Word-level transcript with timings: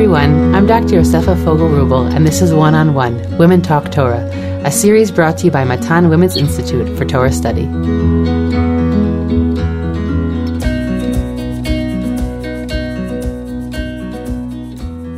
everyone. 0.00 0.54
I'm 0.54 0.66
Dr. 0.66 0.94
Yosefa 0.94 1.44
Fogel 1.44 1.68
Wruble, 1.68 2.06
and 2.06 2.26
this 2.26 2.40
is 2.40 2.54
One 2.54 2.74
on 2.74 2.94
One 2.94 3.36
Women 3.36 3.60
Talk 3.60 3.92
Torah, 3.92 4.24
a 4.64 4.72
series 4.72 5.10
brought 5.10 5.36
to 5.36 5.44
you 5.44 5.50
by 5.50 5.62
Matan 5.64 6.08
Women's 6.08 6.38
Institute 6.38 6.96
for 6.96 7.04
Torah 7.04 7.30
Study. 7.30 7.66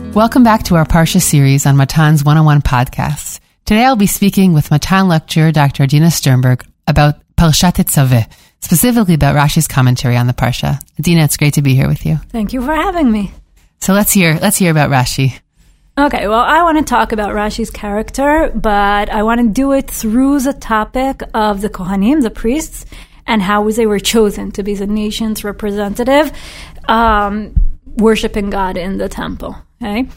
Welcome 0.09 0.43
back 0.43 0.65
to 0.65 0.75
our 0.75 0.85
Parsha 0.85 1.23
series 1.23 1.65
on 1.65 1.77
Matan's 1.77 2.25
One 2.25 2.37
on 2.37 2.45
One 2.45 2.61
podcast. 2.61 3.39
Today 3.65 3.85
I'll 3.85 3.95
be 3.95 4.09
speaking 4.09 4.53
with 4.53 4.73
Matan 4.73 5.07
lecturer 5.07 5.53
Dr. 5.53 5.85
Adina 5.85 6.11
Sternberg 6.11 6.67
about 6.89 7.23
Parshat 7.37 7.75
Tetzaveh, 7.75 8.29
specifically 8.59 9.15
about 9.15 9.37
Rashi's 9.37 9.69
commentary 9.69 10.17
on 10.17 10.27
the 10.27 10.33
Parsha. 10.33 10.83
Adina, 10.99 11.23
it's 11.23 11.37
great 11.37 11.55
to 11.55 11.63
be 11.63 11.77
here 11.77 11.87
with 11.87 12.05
you. 12.05 12.17
Thank 12.31 12.53
you 12.53 12.61
for 12.61 12.75
having 12.75 13.13
me. 13.13 13.33
So 13.83 13.95
let's 13.95 14.13
hear 14.13 14.39
let's 14.41 14.59
hear 14.59 14.71
about 14.71 14.91
Rashi. 14.91 15.41
Okay, 15.99 16.29
well, 16.29 16.39
I 16.39 16.63
want 16.63 16.79
to 16.79 16.85
talk 16.85 17.11
about 17.11 17.35
Rashi's 17.35 17.69
character, 17.69 18.53
but 18.55 19.11
I 19.11 19.25
want 19.25 19.41
to 19.41 19.49
do 19.49 19.73
it 19.73 19.91
through 19.91 20.39
the 20.39 20.53
topic 20.53 21.21
of 21.35 21.63
the 21.63 21.69
Kohanim, 21.69 22.23
the 22.23 22.31
priests, 22.31 22.87
and 23.27 23.43
how 23.43 23.69
they 23.73 23.87
were 23.87 23.99
chosen 23.99 24.53
to 24.53 24.63
be 24.63 24.77
the 24.77 24.87
nation's 24.87 25.43
representative, 25.43 26.31
um, 26.85 27.55
worshiping 27.85 28.51
God 28.51 28.77
in 28.77 28.99
the 28.99 29.09
temple. 29.09 29.57
Okay, 29.83 30.09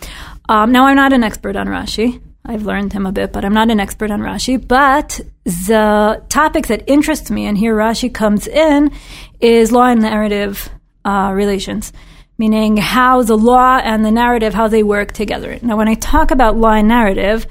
um, 0.47 0.71
now 0.71 0.85
I'm 0.85 0.95
not 0.95 1.11
an 1.11 1.23
expert 1.23 1.55
on 1.55 1.65
Rashi. 1.65 2.21
I've 2.45 2.67
learned 2.67 2.93
him 2.93 3.07
a 3.07 3.11
bit, 3.11 3.33
but 3.33 3.43
I'm 3.43 3.55
not 3.55 3.71
an 3.71 3.79
expert 3.79 4.11
on 4.11 4.21
Rashi. 4.21 4.57
But 4.59 5.19
the 5.43 6.23
topic 6.29 6.67
that 6.67 6.83
interests 6.85 7.31
me, 7.31 7.47
and 7.47 7.57
here 7.57 7.75
Rashi 7.75 8.13
comes 8.13 8.45
in, 8.45 8.91
is 9.39 9.71
law 9.71 9.87
and 9.87 10.03
narrative 10.03 10.69
uh, 11.03 11.31
relations 11.33 11.91
meaning 12.37 12.77
how 12.77 13.23
the 13.23 13.37
law 13.37 13.77
and 13.77 14.05
the 14.05 14.11
narrative, 14.11 14.53
how 14.53 14.67
they 14.67 14.83
work 14.83 15.11
together. 15.11 15.57
Now, 15.61 15.77
when 15.77 15.87
I 15.87 15.93
talk 15.93 16.31
about 16.31 16.57
law 16.57 16.73
and 16.73 16.87
narrative, 16.87 17.47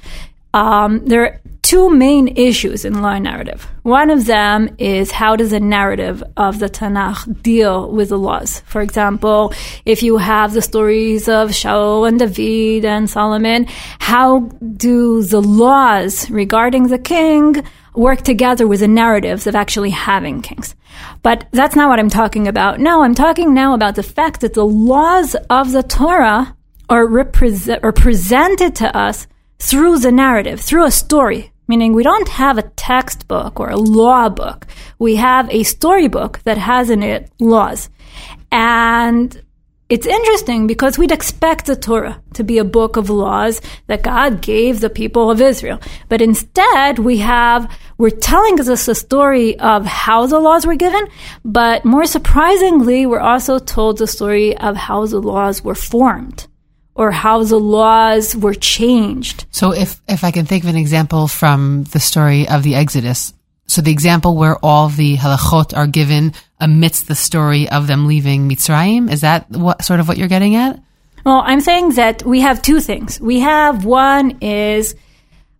um, 0.55 1.05
there 1.05 1.23
are 1.25 1.41
two 1.63 1.91
main 1.91 2.29
issues 2.37 2.85
in 2.85 3.03
law 3.03 3.19
narrative. 3.19 3.67
One 3.83 4.11
of 4.11 4.27
them 4.27 4.77
is 4.79 5.11
how 5.11 5.35
does 5.35 5.51
the 5.51 5.61
narrative 5.61 6.23
of 6.37 6.61
the 6.61 6.69
Tanakh 6.69 7.43
deal 7.43 7.91
with 7.91 8.11
the 8.11 8.19
laws? 8.19 8.61
For 8.67 8.81
example, 8.81 9.53
if 9.85 10.03
you 10.03 10.19
have 10.19 10.53
the 10.53 10.63
stories 10.63 11.29
of 11.29 11.51
Shaul 11.51 12.07
and 12.07 12.19
David 12.19 12.85
and 12.85 13.11
Solomon, 13.11 13.67
how 13.99 14.41
do 14.77 15.23
the 15.23 15.43
laws 15.43 16.31
regarding 16.31 16.87
the 16.87 16.99
king 16.99 17.65
work 17.95 18.23
together 18.23 18.67
with 18.67 18.81
the 18.81 18.89
narratives 18.89 19.47
of 19.47 19.55
actually 19.55 19.91
having 19.91 20.43
kings. 20.43 20.75
But 21.23 21.47
that's 21.53 21.77
not 21.77 21.89
what 21.89 21.99
I'm 22.01 22.11
talking 22.11 22.49
about. 22.49 22.81
No, 22.81 23.03
I'm 23.03 23.15
talking 23.15 23.55
now 23.55 23.75
about 23.75 23.95
the 23.95 24.03
fact 24.03 24.41
that 24.41 24.55
the 24.55 24.67
laws 24.67 25.37
of 25.49 25.73
the 25.73 25.83
Torah 25.83 26.57
are, 26.89 27.09
represent, 27.09 27.83
are 27.85 27.93
presented 27.93 28.75
to 28.77 28.97
us 28.97 29.27
through 29.65 29.99
the 29.99 30.13
narrative, 30.13 30.61
through 30.61 30.85
a 30.85 30.91
story. 30.91 31.51
Meaning 31.67 31.95
we 31.95 32.03
don't 32.03 32.29
have 32.29 32.59
a 32.59 32.71
textbook 32.77 33.59
or 33.59 33.71
a 33.71 33.77
law 33.77 34.29
book. 34.29 34.67
We 34.99 35.17
have 35.17 35.49
a 35.51 35.63
storybook 35.63 36.41
that 36.41 36.59
has 36.59 36.91
in 36.91 37.03
it 37.03 37.33
laws. 37.41 37.89
And 38.53 39.43
it's 39.89 40.07
interesting 40.07 40.67
because 40.67 40.99
we'd 40.99 41.11
expect 41.11 41.65
the 41.65 41.77
Torah 41.77 42.21
to 42.35 42.45
be 42.45 42.59
a 42.59 42.65
book 42.65 42.99
of 42.99 43.09
laws 43.09 43.63
that 43.87 44.03
God 44.03 44.43
gave 44.43 44.81
the 44.81 44.91
people 44.91 45.31
of 45.31 45.41
Israel. 45.41 45.81
But 46.11 46.21
instead, 46.21 46.99
we 46.99 47.19
have, 47.19 47.71
we're 47.97 48.11
telling 48.11 48.61
us 48.61 48.87
a 48.87 48.95
story 48.95 49.59
of 49.59 49.87
how 49.87 50.27
the 50.27 50.41
laws 50.41 50.67
were 50.67 50.77
given, 50.77 51.07
but 51.43 51.87
more 51.87 52.05
surprisingly, 52.05 53.07
we're 53.07 53.21
also 53.21 53.59
told 53.59 53.97
the 53.97 54.07
story 54.07 54.55
of 54.59 54.77
how 54.77 55.07
the 55.07 55.21
laws 55.21 55.65
were 55.65 55.75
formed 55.75 56.49
or 56.95 57.11
how 57.11 57.43
the 57.43 57.59
laws 57.59 58.37
were 58.37 58.55
changed. 58.55 59.47
So 59.51 59.73
if, 59.73 60.01
if 60.09 60.25
I 60.25 60.31
can 60.31 60.47
think 60.47 60.65
of 60.65 60.71
an 60.71 60.77
example 60.77 61.29
from 61.29 61.85
the 61.85 62.01
story 62.01 62.49
of 62.49 62.63
the 62.63 62.75
Exodus, 62.75 63.35
so 63.67 63.83
the 63.83 63.91
example 63.91 64.37
where 64.37 64.57
all 64.63 64.89
the 64.89 65.17
halachot 65.17 65.77
are 65.77 65.87
given 65.87 66.35
amidst 66.61 67.09
the 67.09 67.15
story 67.15 67.69
of 67.69 67.87
them 67.87 68.07
leaving 68.07 68.49
Mitzrayim, 68.49 69.11
is 69.11 69.23
that 69.23 69.51
what 69.51 69.85
sort 69.85 70.01
of 70.01 70.09
what 70.09 70.19
you're 70.19 70.29
getting 70.29 70.55
at? 70.55 70.81
Well, 71.25 71.43
I'm 71.45 71.61
saying 71.61 71.95
that 71.95 72.23
we 72.23 72.41
have 72.41 72.61
two 72.61 72.81
things. 72.81 73.19
We 73.21 73.41
have 73.41 73.85
one 73.85 74.39
is 74.43 74.95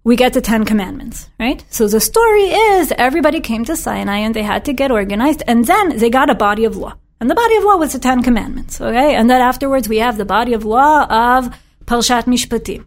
we 0.05 0.17
get 0.17 0.35
the 0.35 0.43
Ten 0.43 0.67
Commandments, 0.67 1.31
right? 1.41 1.65
So 1.71 1.89
the 1.89 2.01
story 2.01 2.43
is 2.43 2.93
everybody 2.99 3.41
came 3.41 3.65
to 3.65 3.75
Sinai 3.75 4.19
and 4.19 4.35
they 4.35 4.43
had 4.43 4.67
to 4.67 4.75
get 4.75 4.91
organized, 4.91 5.43
and 5.47 5.65
then 5.65 5.97
they 5.97 6.11
got 6.11 6.29
a 6.29 6.35
body 6.35 6.67
of 6.67 6.77
law. 6.77 6.95
And 7.21 7.31
the 7.31 7.35
body 7.35 7.57
of 7.57 7.65
law 7.65 7.77
was 7.77 7.93
the 7.93 7.99
Ten 7.99 8.23
Commandments, 8.23 8.81
okay? 8.81 9.15
And 9.15 9.31
then 9.31 9.41
afterwards 9.41 9.89
we 9.89 9.99
have 9.99 10.17
the 10.17 10.25
body 10.25 10.53
of 10.53 10.65
law 10.65 11.05
of 11.05 11.55
Parshat 11.87 12.25
Mishpatim 12.25 12.85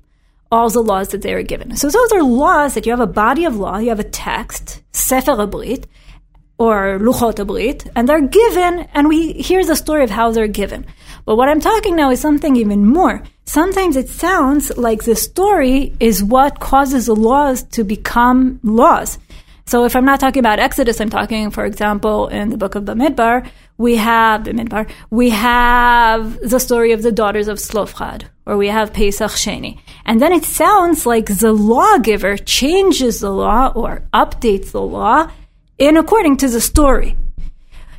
all 0.52 0.70
the 0.70 0.82
laws 0.82 1.10
that 1.10 1.22
they 1.22 1.34
were 1.34 1.44
given. 1.44 1.76
So 1.76 1.90
those 1.90 2.12
are 2.12 2.24
laws 2.24 2.74
that 2.74 2.86
you 2.86 2.92
have 2.92 3.00
a 3.00 3.08
body 3.08 3.46
of 3.46 3.58
law, 3.58 3.78
you 3.78 3.90
have 3.90 4.00
a 4.00 4.04
text, 4.04 4.82
Sefer 4.92 5.46
Brit, 5.48 5.88
or 6.58 7.00
Luchot 7.00 7.46
Brit, 7.46 7.88
and 7.96 8.08
they're 8.08 8.26
given, 8.26 8.88
and 8.94 9.08
we 9.08 9.34
hear 9.34 9.64
the 9.66 9.76
story 9.76 10.04
of 10.04 10.10
how 10.10 10.32
they're 10.32 10.48
given. 10.48 10.86
But 11.26 11.36
what 11.36 11.50
I'm 11.50 11.60
talking 11.60 11.96
now 11.96 12.12
is 12.12 12.22
something 12.22 12.56
even 12.56 12.86
more. 12.86 13.22
Sometimes 13.46 13.96
it 13.96 14.10
sounds 14.10 14.76
like 14.78 15.04
the 15.04 15.16
story 15.16 15.94
is 16.00 16.24
what 16.24 16.60
causes 16.60 17.06
the 17.06 17.16
laws 17.16 17.64
to 17.64 17.84
become 17.84 18.60
laws. 18.64 19.20
So 19.68 19.84
if 19.84 19.98
I'm 19.98 20.06
not 20.06 20.22
talking 20.22 20.40
about 20.40 20.60
Exodus, 20.60 21.02
I'm 21.02 21.10
talking, 21.10 21.52
for 21.52 21.66
example, 21.66 22.30
in 22.30 22.50
the 22.52 22.58
book 22.58 22.76
of 22.76 22.86
Bamidbar, 22.86 23.50
we 23.78 23.98
have 23.98 24.46
the 24.46 24.52
Midbar, 24.52 24.90
we 25.10 25.30
have 25.32 26.40
the 26.40 26.60
story 26.60 26.94
of 26.94 27.02
the 27.02 27.12
daughters 27.12 27.50
of 27.50 27.58
Tzlofchad, 27.58 28.24
or 28.46 28.56
we 28.56 28.70
have 28.70 28.94
Pesach 28.94 29.32
Sheni. 29.32 29.78
And 30.06 30.22
then 30.22 30.32
it 30.32 30.46
sounds 30.46 31.06
like 31.06 31.26
the 31.26 31.52
lawgiver 31.52 32.38
changes 32.38 33.20
the 33.20 33.30
law 33.30 33.74
or 33.76 34.08
updates 34.14 34.72
the 34.72 34.82
law 34.82 35.30
in 35.78 35.98
according 35.98 36.38
to 36.38 36.48
the 36.48 36.62
story. 36.62 37.18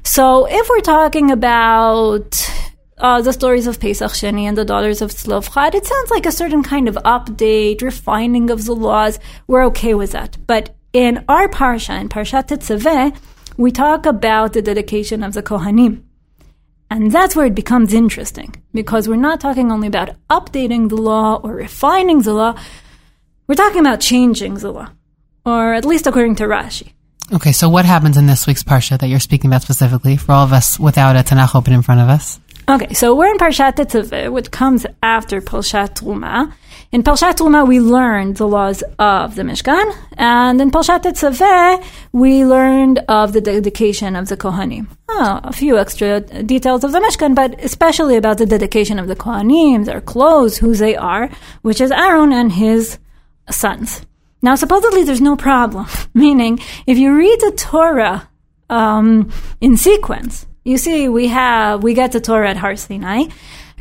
So 0.05 0.47
if 0.47 0.71
we're 0.71 0.81
talking 0.81 1.31
about 1.31 2.51
uh, 2.97 3.21
the 3.21 3.35
stories 3.35 3.67
of 3.67 3.79
Pesach 3.79 4.13
Sheni 4.13 4.45
and 4.45 4.57
the 4.57 4.65
daughters 4.65 5.03
of 5.03 5.11
Tzlofchad, 5.11 5.75
it 5.75 5.85
sounds 5.85 6.11
like 6.11 6.25
a 6.25 6.33
certain 6.33 6.63
kind 6.63 6.89
of 6.89 6.95
update, 7.05 7.83
refining 7.83 8.49
of 8.49 8.65
the 8.65 8.75
laws. 8.75 9.19
We're 9.47 9.67
okay 9.67 9.93
with 9.93 10.13
that. 10.13 10.39
But 10.47 10.75
in 10.93 11.25
our 11.29 11.49
parsha, 11.49 12.01
in 12.01 12.09
Parshat 12.09 12.49
Tetzaveh, 12.49 13.17
we 13.57 13.71
talk 13.71 14.07
about 14.07 14.53
the 14.53 14.63
dedication 14.63 15.23
of 15.23 15.35
the 15.35 15.43
Kohanim. 15.43 16.03
And 16.91 17.13
that's 17.13 17.37
where 17.37 17.47
it 17.47 17.55
becomes 17.55 17.93
interesting, 17.93 18.55
because 18.73 19.09
we're 19.09 19.17
not 19.17 19.41
talking 19.41 19.71
only 19.71 19.89
about 19.89 20.17
updating 20.31 20.89
the 20.89 20.97
law 20.97 21.41
or 21.43 21.55
refining 21.55 22.23
the 22.23 22.33
law, 22.33 22.59
we're 23.47 23.55
talking 23.55 23.81
about 23.81 24.01
changing 24.01 24.55
the 24.55 24.71
law, 24.73 24.89
or 25.45 25.75
at 25.75 25.85
least 25.85 26.07
according 26.07 26.37
to 26.37 26.45
Rashi. 26.45 26.93
Okay, 27.31 27.53
so 27.53 27.69
what 27.69 27.85
happens 27.85 28.17
in 28.17 28.27
this 28.27 28.47
week's 28.47 28.63
Parsha 28.63 28.99
that 28.99 29.09
you're 29.09 29.21
speaking 29.21 29.51
about 29.51 29.61
specifically 29.61 30.17
for 30.17 30.33
all 30.33 30.45
of 30.45 30.53
us 30.55 30.81
without 30.81 31.15
a 31.15 31.21
Tanakh 31.21 31.55
open 31.55 31.75
in 31.75 31.83
front 31.83 32.01
of 32.01 32.09
us? 32.09 32.41
Okay, 32.69 32.93
so 32.93 33.15
we're 33.15 33.31
in 33.31 33.39
Parshat 33.39 33.77
Tetzaveh, 33.77 34.31
which 34.31 34.51
comes 34.51 34.85
after 35.03 35.41
Parshat 35.41 35.95
Truma, 35.95 36.53
in 36.91 37.03
Parshat 37.03 37.35
Truma, 37.37 37.69
we 37.69 37.81
learned 37.81 38.39
the 38.39 38.49
laws 38.49 38.83
of 38.99 39.35
the 39.35 39.43
Mishkan, 39.43 39.95
and 40.17 40.59
in 40.59 40.71
Parshat 40.71 41.03
Tetzaveh, 41.03 41.85
we 42.13 42.47
learned 42.47 43.01
of 43.09 43.35
the 43.35 43.43
dedication 43.43 44.17
of 44.17 44.29
the 44.29 44.39
Kohanim. 44.39 44.87
Oh, 45.07 45.41
a 45.45 45.53
few 45.53 45.77
extra 45.77 46.21
details 46.21 46.85
of 46.85 46.93
the 46.93 47.01
Mishkan, 47.01 47.35
but 47.35 47.63
especially 47.63 48.17
about 48.17 48.39
the 48.39 48.47
dedication 48.47 48.99
of 48.99 49.07
the 49.07 49.17
Kohanim, 49.17 49.85
their 49.85 50.01
clothes, 50.01 50.57
who 50.57 50.75
they 50.75 50.97
are, 50.97 51.29
which 51.61 51.83
is 51.83 51.91
Aaron 51.91 52.33
and 52.33 52.53
his 52.53 52.99
sons. 53.51 54.07
Now, 54.41 54.55
supposedly 54.55 55.05
there's 55.05 55.21
no 55.21 55.37
problem, 55.37 55.87
meaning 56.15 56.59
if 56.87 56.97
you 56.97 57.15
read 57.15 57.39
the 57.41 57.53
Torah 57.53 58.31
um, 58.71 59.31
in 59.61 59.77
sequence, 59.77 60.47
you 60.69 60.79
see 60.79 61.09
we 61.09 61.29
have 61.29 61.83
we 61.83 61.95
get 61.95 62.13
the 62.13 62.21
Torah 62.21 62.51
at 62.51 62.57
Har 62.57 62.77
Sinai, 62.77 63.25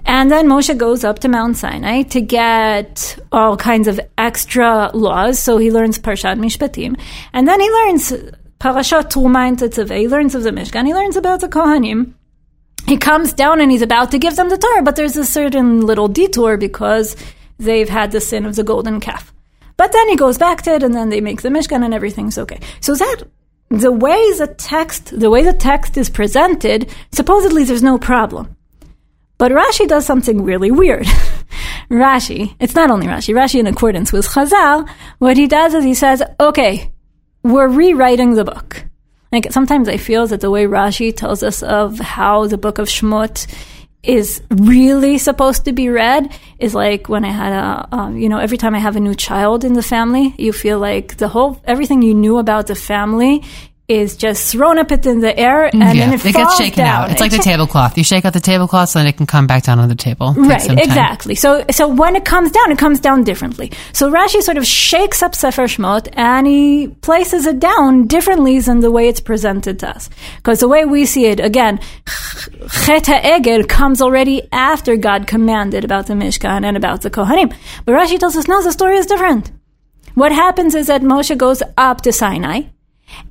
and 0.08 0.32
then 0.32 0.48
Moshe 0.48 0.76
goes 0.78 1.04
up 1.04 1.20
to 1.20 1.28
Mount 1.28 1.58
Sinai 1.58 2.04
to 2.04 2.22
get 2.22 3.20
all 3.32 3.58
kinds 3.58 3.90
of 3.90 4.00
extra 4.18 4.90
laws. 4.94 5.38
So 5.38 5.58
he 5.58 5.70
learns 5.70 6.00
Parshat 6.00 6.40
Mishpatim. 6.40 6.98
And 7.34 7.48
then 7.48 7.60
he 7.60 7.70
learns 7.70 8.12
Parashat 8.60 9.12
Truma 9.12 9.50
and 9.50 9.58
Tetzaveh. 9.58 10.00
He 10.00 10.08
learns 10.08 10.34
of 10.34 10.44
the 10.44 10.52
Mishkan. 10.52 10.88
He 10.88 10.94
learns 10.94 11.18
about 11.18 11.42
the 11.42 11.50
Kohanim. 11.50 12.14
He 12.88 12.96
comes 12.96 13.34
down 13.34 13.60
and 13.60 13.70
he's 13.70 13.82
about 13.82 14.12
to 14.12 14.18
give 14.18 14.38
them 14.38 14.50
the 14.50 14.58
Torah, 14.58 14.82
but 14.82 14.96
there's 14.96 15.18
a 15.18 15.26
certain 15.26 15.82
little 15.82 16.08
detour 16.08 16.56
because 16.56 17.18
they've 17.60 17.90
had 17.90 18.12
the 18.14 18.22
sin 18.22 18.46
of 18.46 18.56
the 18.56 18.64
golden 18.64 19.02
calf. 19.02 19.34
But 19.76 19.92
then 19.92 20.08
he 20.08 20.16
goes 20.16 20.38
back 20.38 20.62
to 20.62 20.74
it 20.76 20.84
and 20.84 20.96
then 20.96 21.10
they 21.10 21.20
make 21.20 21.42
the 21.42 21.50
Mishkan 21.50 21.84
and 21.84 21.94
everything's 21.94 22.38
okay. 22.38 22.62
So 22.80 22.96
that 22.96 23.24
the 23.70 23.92
way 23.92 24.34
the 24.34 24.48
text, 24.48 25.18
the 25.20 25.30
way 25.30 25.44
the 25.44 25.54
text 25.54 25.98
is 25.98 26.10
presented, 26.10 26.90
supposedly 27.12 27.64
there's 27.64 27.84
no 27.84 27.98
problem. 27.98 28.56
But 29.38 29.52
Rashi 29.52 29.88
does 29.88 30.06
something 30.06 30.44
really 30.44 30.72
weird. 30.72 31.06
Rashi, 31.90 32.56
it's 32.60 32.76
not 32.76 32.90
only 32.90 33.08
Rashi, 33.08 33.34
Rashi 33.34 33.60
in 33.60 33.68
accordance 33.68 34.12
with 34.12 34.28
Chazal, 34.28 34.90
what 35.20 35.38
he 35.38 35.48
does 35.48 35.74
is 35.74 35.84
he 35.84 35.94
says, 35.94 36.24
okay, 36.40 36.92
we're 37.44 37.68
rewriting 37.68 38.34
the 38.34 38.44
book. 38.44 38.86
Like 39.32 39.52
sometimes 39.52 39.90
I 39.90 39.98
feel 39.98 40.26
that 40.28 40.42
the 40.42 40.52
way 40.52 40.66
Rashi 40.66 41.16
tells 41.16 41.44
us 41.44 41.62
of 41.62 42.00
how 42.00 42.48
the 42.48 42.58
book 42.58 42.78
of 42.78 42.88
Shmot 42.88 43.46
is 44.08 44.42
really 44.50 45.18
supposed 45.18 45.66
to 45.66 45.74
be 45.74 45.90
read 45.90 46.32
is 46.60 46.74
like 46.74 47.10
when 47.10 47.26
I 47.26 47.30
had 47.30 47.52
a, 47.52 47.96
um, 47.96 48.18
you 48.18 48.30
know, 48.30 48.40
every 48.40 48.58
time 48.58 48.74
I 48.74 48.80
have 48.80 48.96
a 48.96 49.02
new 49.02 49.14
child 49.14 49.66
in 49.66 49.74
the 49.74 49.84
family, 49.84 50.34
you 50.38 50.54
feel 50.54 50.80
like 50.80 51.18
the 51.18 51.28
whole, 51.28 51.62
everything 51.66 52.02
you 52.02 52.14
knew 52.14 52.38
about 52.38 52.68
the 52.68 52.76
family 52.76 53.44
is 53.88 54.18
just 54.18 54.52
thrown 54.52 54.78
up 54.78 54.92
in 54.92 55.22
the 55.22 55.38
air 55.40 55.66
and 55.66 55.76
mm, 55.76 55.80
yeah, 55.80 55.94
then 55.94 56.14
it, 56.14 56.26
it 56.26 56.34
falls 56.34 56.46
gets 56.48 56.58
shaken 56.58 56.84
down. 56.84 57.04
out. 57.04 57.12
It's 57.12 57.22
like 57.22 57.32
the 57.32 57.38
tablecloth. 57.38 57.98
You 57.98 58.04
shake 58.04 58.26
out 58.26 58.34
the 58.34 58.42
tablecloth 58.42 58.90
so 58.90 59.00
then 59.00 59.08
it 59.08 59.16
can 59.16 59.26
come 59.26 59.48
back 59.48 59.64
down 59.64 59.80
on 59.80 59.88
the 59.88 59.96
table. 59.96 60.34
Right, 60.34 60.70
exactly. 60.70 61.36
So, 61.36 61.64
so 61.72 61.88
when 61.88 62.18
it 62.18 62.26
comes 62.26 62.52
down, 62.52 62.72
it 62.72 62.78
comes 62.78 63.00
down 63.00 63.24
differently. 63.24 63.72
So 63.94 64.12
Rashi 64.12 64.42
sort 64.42 64.58
of 64.58 64.66
shakes 64.66 65.24
up 65.24 65.34
Sefer 65.34 65.64
Shmot 65.64 66.10
and 66.14 66.46
he 66.46 66.90
places 67.02 67.46
it 67.46 67.60
down 67.60 68.08
differently 68.08 68.60
than 68.60 68.82
the 68.82 68.92
way 68.92 69.08
it's 69.08 69.22
presented 69.22 69.80
to 69.80 69.90
us. 69.90 70.10
Because 70.36 70.60
the 70.60 70.68
way 70.68 70.84
we 70.84 71.06
see 71.06 71.28
it, 71.28 71.40
again, 71.40 71.80
Chet 72.06 73.04
HaEgel 73.04 73.70
comes 73.70 74.02
already 74.02 74.50
after 74.52 74.98
God 74.98 75.28
commanded 75.28 75.86
about 75.86 76.08
the 76.08 76.14
Mishkan 76.14 76.66
and 76.66 76.76
about 76.76 77.04
the 77.04 77.10
Kohanim. 77.10 77.56
But 77.86 77.94
Rashi 77.94 78.20
tells 78.20 78.36
us, 78.36 78.50
no, 78.50 78.62
the 78.62 78.74
story 78.74 78.98
is 78.98 79.06
different. 79.06 79.52
What 80.16 80.34
happens 80.34 80.76
is 80.76 80.88
that 80.88 81.04
Moshe 81.04 81.38
goes 81.38 81.64
up 81.78 82.02
to 82.02 82.12
Sinai, 82.12 82.64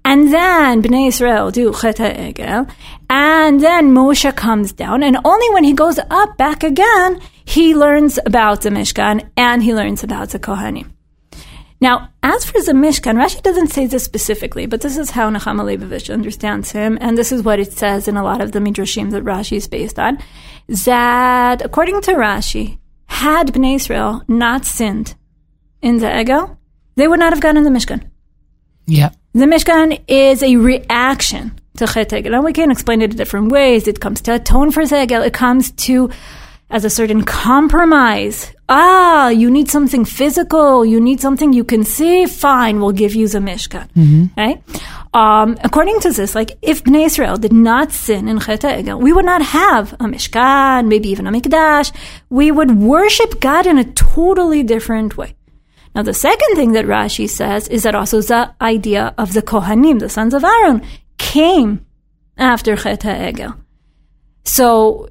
and 0.05 0.33
then 0.33 0.83
Bnei 0.83 1.09
Israel 1.09 1.51
do 1.51 1.73
Chet 1.73 1.97
HaEgel, 1.97 2.71
and 3.11 3.61
then 3.61 3.93
Moshe 3.93 4.35
comes 4.37 4.73
down, 4.73 5.03
and 5.03 5.19
only 5.25 5.51
when 5.55 5.65
he 5.65 5.73
goes 5.73 5.99
up 6.11 6.37
back 6.37 6.63
again, 6.63 7.21
he 7.45 7.75
learns 7.75 8.19
about 8.27 8.63
the 8.63 8.71
Mishkan 8.71 9.31
and 9.37 9.63
he 9.63 9.75
learns 9.75 10.03
about 10.03 10.31
the 10.31 10.39
Kohanim. 10.39 10.93
Now, 11.81 12.11
as 12.23 12.45
for 12.45 12.61
the 12.63 12.73
Mishkan, 12.73 13.17
Rashi 13.17 13.43
doesn't 13.43 13.69
say 13.69 13.87
this 13.87 14.03
specifically, 14.03 14.67
but 14.67 14.81
this 14.81 14.97
is 14.97 15.11
how 15.11 15.31
Nechama 15.31 15.63
Leibowitz 15.63 16.13
understands 16.13 16.73
him, 16.73 16.97
and 17.01 17.17
this 17.17 17.33
is 17.33 17.43
what 17.43 17.61
it 17.61 17.73
says 17.73 18.09
in 18.09 18.17
a 18.17 18.25
lot 18.25 18.41
of 18.41 18.53
the 18.53 18.61
midrashim 18.61 19.11
that 19.11 19.25
Rashi 19.25 19.59
is 19.59 19.69
based 19.69 19.99
on, 19.99 20.19
that 20.69 21.63
according 21.63 22.01
to 22.03 22.13
Rashi, 22.13 22.79
had 23.07 23.53
Bnei 23.53 23.77
Israel 23.77 24.23
not 24.27 24.65
sinned 24.65 25.15
in 25.83 25.99
the 25.99 26.07
Egel, 26.07 26.57
they 26.97 27.07
would 27.07 27.21
not 27.21 27.33
have 27.33 27.43
gotten 27.43 27.63
the 27.63 27.71
Mishkan. 27.71 28.11
Yeah. 28.87 29.11
The 29.37 29.45
Mishkan 29.45 30.01
is 30.09 30.43
a 30.43 30.57
reaction 30.57 31.61
to 31.77 31.87
Chet 31.87 32.09
Egel. 32.09 32.35
And 32.35 32.43
we 32.43 32.55
can 32.55 32.71
explain 32.71 33.03
it 33.03 33.11
in 33.11 33.19
different 33.19 33.53
ways. 33.53 33.87
It 33.87 34.01
comes 34.01 34.23
to 34.23 34.37
atone 34.37 34.71
for 34.71 34.83
Zegel. 34.85 35.27
It 35.27 35.35
comes 35.35 35.73
to, 35.73 36.09
as 36.71 36.87
a 36.87 36.89
certain 36.89 37.23
compromise. 37.23 38.51
Ah, 38.71 39.29
you 39.29 39.51
need 39.51 39.71
something 39.71 40.07
physical. 40.07 40.87
You 40.87 41.03
need 41.03 41.21
something 41.21 41.53
you 41.53 41.65
can 41.65 41.85
see. 41.85 42.25
Fine, 42.25 42.81
we'll 42.81 42.93
give 42.93 43.15
you 43.15 43.29
the 43.29 43.41
Mishkan. 43.41 43.91
Right? 44.39 44.63
Um, 45.13 45.59
according 45.63 46.01
to 46.01 46.13
this, 46.13 46.35
like, 46.35 46.57
if 46.63 46.83
Bnei 46.85 47.05
Israel 47.05 47.37
did 47.37 47.53
not 47.53 47.93
sin 47.93 48.29
in 48.29 48.41
Chet 48.41 48.63
Egel, 48.63 48.99
we 48.99 49.13
would 49.13 49.27
not 49.27 49.43
have 49.43 49.93
a 50.01 50.07
Mishkan, 50.07 50.89
maybe 50.89 51.11
even 51.11 51.27
a 51.27 51.31
Mikdash. 51.31 51.93
We 52.31 52.51
would 52.51 52.79
worship 52.79 53.39
God 53.41 53.67
in 53.67 53.77
a 53.77 53.85
totally 53.85 54.63
different 54.63 55.19
way. 55.19 55.36
Now, 55.97 56.03
the 56.03 56.13
second 56.13 56.57
thing 56.57 56.73
that 56.73 56.85
Rashi 56.85 57.27
says 57.27 57.69
is 57.69 57.85
that 57.85 57.95
also 57.95 58.21
the 58.21 58.55
idea 58.61 59.15
of 59.17 59.33
the 59.33 59.41
Kohanim, 59.41 59.99
the 59.99 60.11
sons 60.11 60.35
of 60.35 60.45
Aaron, 60.45 60.83
came 61.17 61.87
after 62.37 62.77
Chet 62.77 63.01
HaEgel. 63.01 63.59
So, 64.45 65.09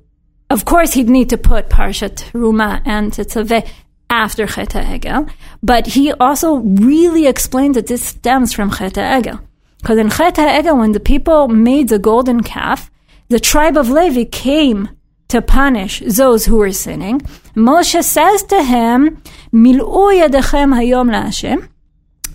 of 0.51 0.65
course, 0.65 0.93
he'd 0.93 1.09
need 1.09 1.31
to 1.31 1.39
put 1.39 1.71
Parshat 1.71 2.29
Truma 2.29 2.83
and 2.85 3.11
Tetzaveh 3.11 3.67
after 4.11 4.45
Chet 4.45 4.69
HaEgel, 4.69 5.27
but 5.63 5.87
he 5.87 6.13
also 6.13 6.57
really 6.57 7.25
explained 7.25 7.73
that 7.73 7.87
this 7.87 8.05
stems 8.05 8.53
from 8.53 8.69
Chet 8.69 8.93
HaEgel. 8.93 9.41
Because 9.81 9.97
in 9.97 10.11
Chet 10.11 10.35
HaEgel, 10.35 10.77
when 10.77 10.91
the 10.91 10.99
people 10.99 11.47
made 11.47 11.89
the 11.89 11.97
golden 11.97 12.43
calf, 12.43 12.91
the 13.29 13.39
tribe 13.39 13.75
of 13.75 13.89
Levi 13.89 14.25
came 14.25 14.89
to 15.28 15.40
punish 15.42 16.02
those 16.06 16.44
who 16.46 16.56
were 16.56 16.72
sinning. 16.72 17.20
Moshe 17.56 18.02
says 18.02 18.42
to 18.44 18.62
him, 18.62 19.16
מילאו 19.52 20.12
ידיכם 20.12 20.70
היום 20.72 21.10
להשם, 21.10 21.56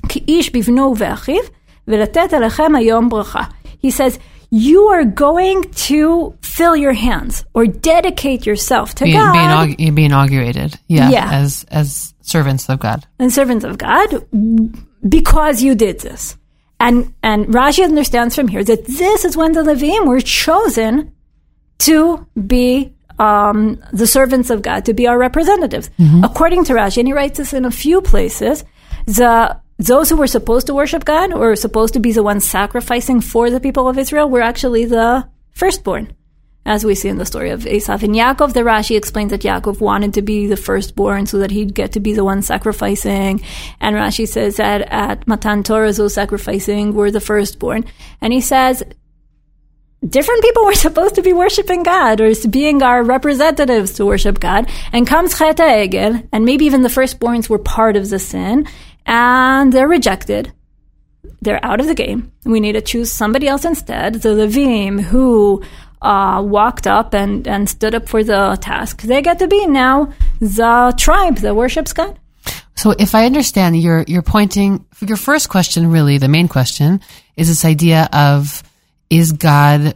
כי 0.10 0.24
איש 0.28 0.50
בבנו 0.56 0.82
ובאחיו, 0.82 1.42
ולתת 1.88 2.34
עליכם 2.34 2.76
היום 2.76 3.10
ברכה. 3.10 3.44
He 3.84 3.92
says, 3.92 4.20
you 4.52 4.82
are 4.94 5.04
going 5.04 5.64
to 5.90 6.34
fill 6.42 6.76
your 6.76 6.94
hands 6.94 7.44
or 7.54 7.66
dedicate 7.66 8.46
yourself 8.46 8.96
to 8.96 9.04
Be, 9.04 9.14
God 9.14 9.34
be, 9.34 9.40
inaug- 9.40 9.96
be 9.96 10.06
inaugurated. 10.06 10.80
Yeah. 10.88 11.10
Yeah. 11.10 11.30
As, 11.32 11.66
as 11.70 12.14
servants 12.22 12.70
of 12.70 12.80
God. 12.80 13.06
and 13.20 13.32
servants 13.34 13.66
of 13.66 13.78
God 13.78 14.26
because 15.08 15.62
you 15.62 15.76
did 15.76 16.00
this. 16.00 16.38
And, 16.80 17.14
and 17.24 17.48
Rashi 17.48 17.84
understands 17.84 18.36
from 18.36 18.48
here 18.48 18.64
that 18.64 18.86
this 18.86 19.26
is 19.26 19.36
when 19.38 19.52
the 19.54 19.62
Levim 19.62 20.06
were 20.08 20.22
chosen 20.22 21.12
to 21.81 22.27
be 22.47 22.95
um, 23.19 23.83
the 23.93 24.07
servants 24.07 24.51
of 24.51 24.63
God, 24.63 24.87
to 24.87 24.95
be 24.95 25.07
our 25.07 25.19
representatives. 25.19 25.91
According 26.25 26.65
to 26.65 26.73
Rashi, 26.73 26.99
and 26.99 27.09
he 27.09 27.13
writes 27.13 27.39
this 27.39 27.53
in 27.53 27.65
a 27.65 27.71
few 27.71 28.01
places, 28.01 28.65
the 29.07 29.61
those 29.79 30.11
who 30.11 30.17
were 30.17 30.27
supposed 30.27 30.67
to 30.67 30.75
worship 30.75 31.07
God 31.07 31.33
or 31.33 31.57
supposed 31.57 31.95
to 31.95 32.01
be 32.01 32.13
the 32.13 32.23
ones 32.23 32.45
sacrificing 32.45 33.23
for 33.23 33.49
the 33.49 33.61
people 33.61 33.89
of 33.89 33.97
Israel 33.97 34.29
were 34.29 34.43
actually 34.43 34.85
the 34.85 35.27
firstborn. 35.53 36.15
As 36.67 36.85
we 36.85 36.95
see 36.95 37.09
in 37.09 37.17
the 37.17 37.25
story 37.25 37.49
of 37.49 37.63
Esav 37.63 38.03
and 38.03 38.15
Yaakov, 38.15 38.53
the 38.53 38.61
Rashi 38.61 38.95
explains 38.95 39.31
that 39.31 39.41
Yaakov 39.41 39.81
wanted 39.81 40.13
to 40.15 40.23
be 40.23 40.47
the 40.47 40.59
firstborn 40.59 41.25
so 41.25 41.39
that 41.39 41.51
he'd 41.51 41.75
get 41.75 41.93
to 41.93 42.01
be 42.01 42.13
the 42.13 42.25
one 42.25 42.43
sacrificing. 42.43 43.41
And 43.81 43.97
Rashi 43.97 44.29
says 44.29 44.59
that 44.59 44.83
at 44.83 45.27
Matan 45.27 45.63
Torah, 45.63 45.93
those 45.95 46.13
sacrificing 46.13 46.93
were 46.93 47.11
the 47.11 47.21
firstborn. 47.21 47.87
And 48.21 48.35
he 48.35 48.43
says 48.43 48.83
different 50.07 50.43
people 50.43 50.65
were 50.65 50.75
supposed 50.87 51.15
to 51.17 51.23
be 51.23 51.33
worshiping 51.33 51.83
God 51.83 52.21
or 52.21 52.33
being 52.49 52.83
our 52.83 53.03
representatives 53.03 53.93
to 53.95 54.07
worship 54.07 54.41
God. 54.41 54.69
And 54.93 55.07
comes 55.07 55.39
Chet 55.39 55.59
HaEgel, 55.59 56.29
and 56.33 56.45
maybe 56.45 56.67
even 56.67 56.83
the 56.83 56.89
firstborns 56.89 57.49
were 57.49 57.59
part 57.59 57.97
of 57.97 58.09
the 58.09 58.19
sin, 58.19 58.67
and 59.07 59.73
they're 59.73 59.89
rejected. 59.89 60.53
They're 61.43 61.65
out 61.65 61.81
of 61.81 61.87
the 61.87 61.95
game. 61.95 62.33
We 62.45 62.61
need 62.61 62.73
to 62.73 62.83
choose 62.83 63.13
somebody 63.13 63.49
else 63.49 63.65
instead. 63.65 64.15
The 64.15 64.31
Levim 64.31 65.01
who 65.01 65.63
uh, 66.03 66.43
walked 66.45 66.87
up 66.87 67.15
and, 67.15 67.47
and 67.47 67.69
stood 67.69 67.95
up 67.95 68.09
for 68.09 68.23
the 68.23 68.59
task, 68.61 69.03
they 69.03 69.23
get 69.23 69.39
to 69.39 69.49
be 69.49 69.67
now 69.67 70.13
the 70.41 70.95
tribe 70.97 71.39
that 71.39 71.55
worships 71.55 71.93
God. 71.93 72.19
So 72.77 72.95
if 72.99 73.15
I 73.15 73.27
understand, 73.27 73.79
you're, 73.79 74.05
you're 74.09 74.23
pointing, 74.23 74.87
your 75.01 75.19
first 75.19 75.51
question, 75.51 75.91
really, 75.91 76.17
the 76.17 76.29
main 76.29 76.49
question, 76.49 77.01
is 77.37 77.49
this 77.49 77.67
idea 77.67 78.09
of, 78.13 78.63
is 79.11 79.33
God, 79.33 79.95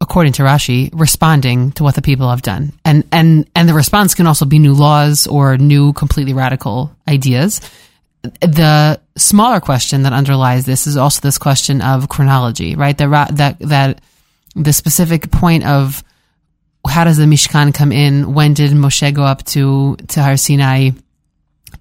according 0.00 0.32
to 0.34 0.42
Rashi, 0.42 0.90
responding 0.92 1.72
to 1.72 1.84
what 1.84 1.94
the 1.94 2.02
people 2.02 2.28
have 2.30 2.42
done? 2.42 2.72
And, 2.84 3.04
and, 3.12 3.48
and 3.54 3.68
the 3.68 3.74
response 3.74 4.14
can 4.14 4.26
also 4.26 4.46
be 4.46 4.58
new 4.58 4.74
laws 4.74 5.26
or 5.26 5.56
new 5.56 5.92
completely 5.92 6.32
radical 6.32 6.90
ideas. 7.06 7.60
The 8.40 9.00
smaller 9.16 9.60
question 9.60 10.02
that 10.02 10.12
underlies 10.12 10.66
this 10.66 10.86
is 10.86 10.96
also 10.96 11.20
this 11.20 11.38
question 11.38 11.82
of 11.82 12.08
chronology, 12.08 12.74
right? 12.74 12.96
That, 12.98 13.36
that, 13.36 13.58
that 13.60 14.00
the 14.56 14.72
specific 14.72 15.30
point 15.30 15.64
of 15.64 16.02
how 16.86 17.04
does 17.04 17.18
the 17.18 17.24
Mishkan 17.24 17.74
come 17.74 17.92
in? 17.92 18.32
When 18.32 18.54
did 18.54 18.72
Moshe 18.72 19.14
go 19.14 19.22
up 19.22 19.44
to, 19.46 19.96
to 19.96 20.22
Har 20.22 20.36
Sinai? 20.36 20.90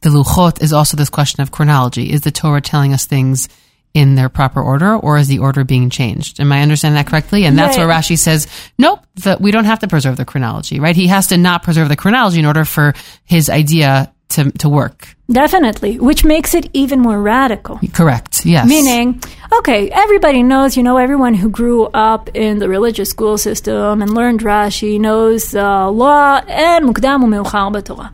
the 0.02 0.10
luchot 0.10 0.62
is 0.62 0.74
also 0.74 0.98
this 0.98 1.10
question 1.10 1.42
of 1.42 1.52
chronology. 1.52 2.12
Is 2.12 2.22
the 2.22 2.32
Torah 2.32 2.62
telling 2.62 2.94
us 2.94 3.06
things 3.06 3.50
in 3.98 4.14
their 4.14 4.30
proper 4.30 4.62
order, 4.62 4.96
or 4.96 5.18
is 5.18 5.28
the 5.28 5.40
order 5.40 5.64
being 5.64 5.90
changed? 5.90 6.40
Am 6.40 6.52
I 6.52 6.62
understanding 6.62 6.98
that 6.98 7.08
correctly? 7.10 7.46
And 7.46 7.58
that's 7.58 7.78
where 7.78 7.88
Rashi 7.88 8.16
says, 8.16 8.46
nope, 8.78 9.00
that 9.26 9.42
we 9.42 9.50
don't 9.50 9.66
have 9.66 9.80
to 9.80 9.88
preserve 9.88 10.18
the 10.18 10.26
chronology, 10.26 10.80
right? 10.80 10.96
He 10.96 11.08
has 11.08 11.26
to 11.28 11.38
not 11.38 11.64
preserve 11.64 11.90
the 11.90 11.96
chronology 11.96 12.38
in 12.38 12.46
order 12.46 12.64
for 12.64 12.94
his 13.26 13.50
idea 13.50 14.14
to, 14.30 14.52
to 14.52 14.70
work. 14.70 15.16
Definitely, 15.32 16.00
which 16.00 16.24
makes 16.24 16.54
it 16.54 16.70
even 16.74 17.00
more 17.00 17.20
radical. 17.20 17.80
Correct. 17.92 18.46
Yes. 18.46 18.68
Meaning, 18.68 19.20
okay, 19.60 19.90
everybody 19.90 20.44
knows, 20.44 20.78
you 20.78 20.84
know, 20.84 20.98
everyone 20.98 21.34
who 21.34 21.50
grew 21.50 21.86
up 21.86 22.30
in 22.36 22.60
the 22.60 22.70
religious 22.70 23.10
school 23.10 23.38
system 23.40 24.02
and 24.04 24.14
learned 24.14 24.42
Rashi 24.42 25.00
knows 25.00 25.52
the 25.52 25.90
law 25.90 26.42
and 26.48 26.86
mukdam 26.86 27.24
u'meuchar 27.26 27.74
b'Torah. 27.74 28.12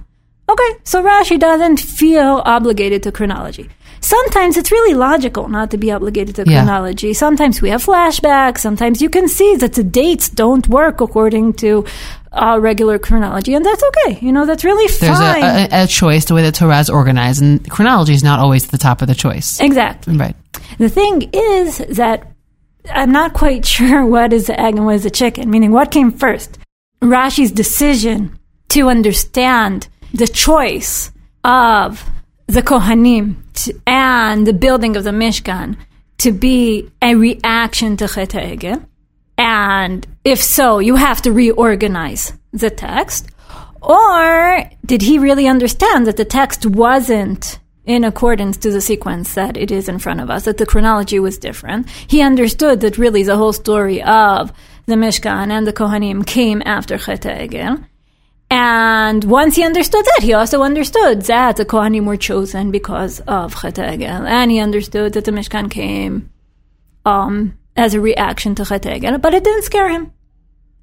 Okay, 0.47 0.71
so 0.83 1.03
Rashi 1.03 1.39
doesn't 1.39 1.79
feel 1.79 2.41
obligated 2.45 3.03
to 3.03 3.11
chronology. 3.11 3.69
Sometimes 4.03 4.57
it's 4.57 4.71
really 4.71 4.93
logical 4.93 5.47
not 5.47 5.71
to 5.71 5.77
be 5.77 5.89
obligated 5.91 6.35
to 6.35 6.43
Yeah. 6.45 6.63
chronology. 6.65 7.13
Sometimes 7.13 7.61
we 7.61 7.69
have 7.69 7.83
flashbacks. 7.83 8.59
Sometimes 8.59 9.01
you 9.01 9.09
can 9.09 9.27
see 9.29 9.55
that 9.55 9.73
the 9.73 9.83
dates 9.83 10.27
don't 10.29 10.67
work 10.67 10.99
according 11.01 11.53
to 11.63 11.85
uh, 12.33 12.57
regular 12.59 12.99
chronology, 12.99 13.53
and 13.53 13.65
that's 13.65 13.83
okay. 13.89 14.19
You 14.21 14.31
know, 14.31 14.45
that's 14.45 14.63
really 14.63 14.87
There's 14.87 15.19
a, 15.19 15.33
fine. 15.33 15.43
a, 15.43 15.83
a 15.83 15.87
choice, 15.87 16.25
the 16.25 16.33
way 16.33 16.41
that 16.41 16.55
Torah 16.55 16.79
is 16.79 16.89
organized, 16.89 17.41
and 17.41 17.67
chronology 17.69 18.13
is 18.13 18.23
not 18.23 18.39
always 18.39 18.65
at 18.65 18.71
the 18.71 18.77
top 18.77 19.01
of 19.01 19.07
the 19.07 19.15
choice. 19.15 19.59
exactly. 19.61 20.17
Right. 20.17 20.35
The 20.79 20.89
thing 20.89 21.29
is 21.31 21.77
that 21.95 22.27
I'm 22.91 23.11
not 23.11 23.33
quite 23.33 23.65
sure 23.75 24.05
what 24.05 24.33
is 24.33 24.47
the 24.47 24.59
egg 24.59 24.75
and 24.75 24.85
what 24.85 24.95
is 24.95 25.03
the 25.03 25.11
chicken, 25.11 25.49
meaning 25.49 25.71
what 25.71 25.91
came 25.91 26.11
first. 26.11 26.57
Rashi's 27.01 27.51
decision 27.51 28.37
to 28.69 28.89
understand 28.89 29.87
the 30.13 30.27
choice 30.27 31.11
of 31.43 32.03
the 32.53 32.61
Kohanim 32.61 33.35
to, 33.53 33.81
and 33.87 34.45
the 34.45 34.53
building 34.53 34.95
of 34.95 35.03
the 35.03 35.09
Mishkan 35.09 35.75
to 36.19 36.31
be 36.31 36.87
a 37.01 37.15
reaction 37.15 37.97
to 37.97 38.07
Chet 38.07 38.29
HaEgel. 38.29 38.85
And 39.39 40.05
if 40.23 40.39
so, 40.39 40.77
you 40.77 40.95
have 40.95 41.23
to 41.23 41.31
reorganize 41.31 42.33
the 42.51 42.69
text? 42.69 43.27
Or 43.81 44.63
did 44.85 45.01
he 45.01 45.17
really 45.17 45.47
understand 45.47 46.05
that 46.05 46.17
the 46.17 46.25
text 46.25 46.63
wasn't 46.67 47.57
in 47.85 48.03
accordance 48.03 48.57
to 48.57 48.69
the 48.69 48.81
sequence 48.81 49.33
that 49.33 49.57
it 49.57 49.71
is 49.71 49.89
in 49.89 49.97
front 49.97 50.21
of 50.21 50.29
us, 50.29 50.45
that 50.45 50.59
the 50.59 50.67
chronology 50.67 51.19
was 51.19 51.39
different? 51.39 51.89
He 51.89 52.21
understood 52.21 52.81
that 52.81 52.99
really 52.99 53.23
the 53.23 53.35
whole 53.35 53.53
story 53.53 54.03
of 54.03 54.53
the 54.85 54.93
Mishkan 54.93 55.49
and 55.49 55.65
the 55.65 55.73
Kohanim 55.73 56.23
came 56.23 56.61
after 56.65 56.99
Chet 56.99 57.21
Egel. 57.21 57.83
And 58.55 59.23
once 59.23 59.55
he 59.55 59.63
understood 59.63 60.05
that, 60.05 60.21
he 60.21 60.33
also 60.33 60.61
understood 60.61 61.23
that 61.23 61.57
the 61.57 61.65
Kohanim 61.65 62.05
were 62.05 62.17
chosen 62.17 62.69
because 62.69 63.19
of 63.21 63.59
Chet 63.59 63.75
Egel. 63.75 64.29
And 64.29 64.51
he 64.51 64.59
understood 64.59 65.13
that 65.13 65.25
the 65.25 65.31
Mishkan 65.31 65.71
came 65.71 66.29
um, 67.03 67.57
as 67.75 67.95
a 67.95 67.99
reaction 67.99 68.53
to 68.53 68.63
Chet 68.63 68.83
Egel. 68.83 69.19
But 69.19 69.33
it 69.33 69.43
didn't 69.43 69.63
scare 69.63 69.89
him. 69.89 70.13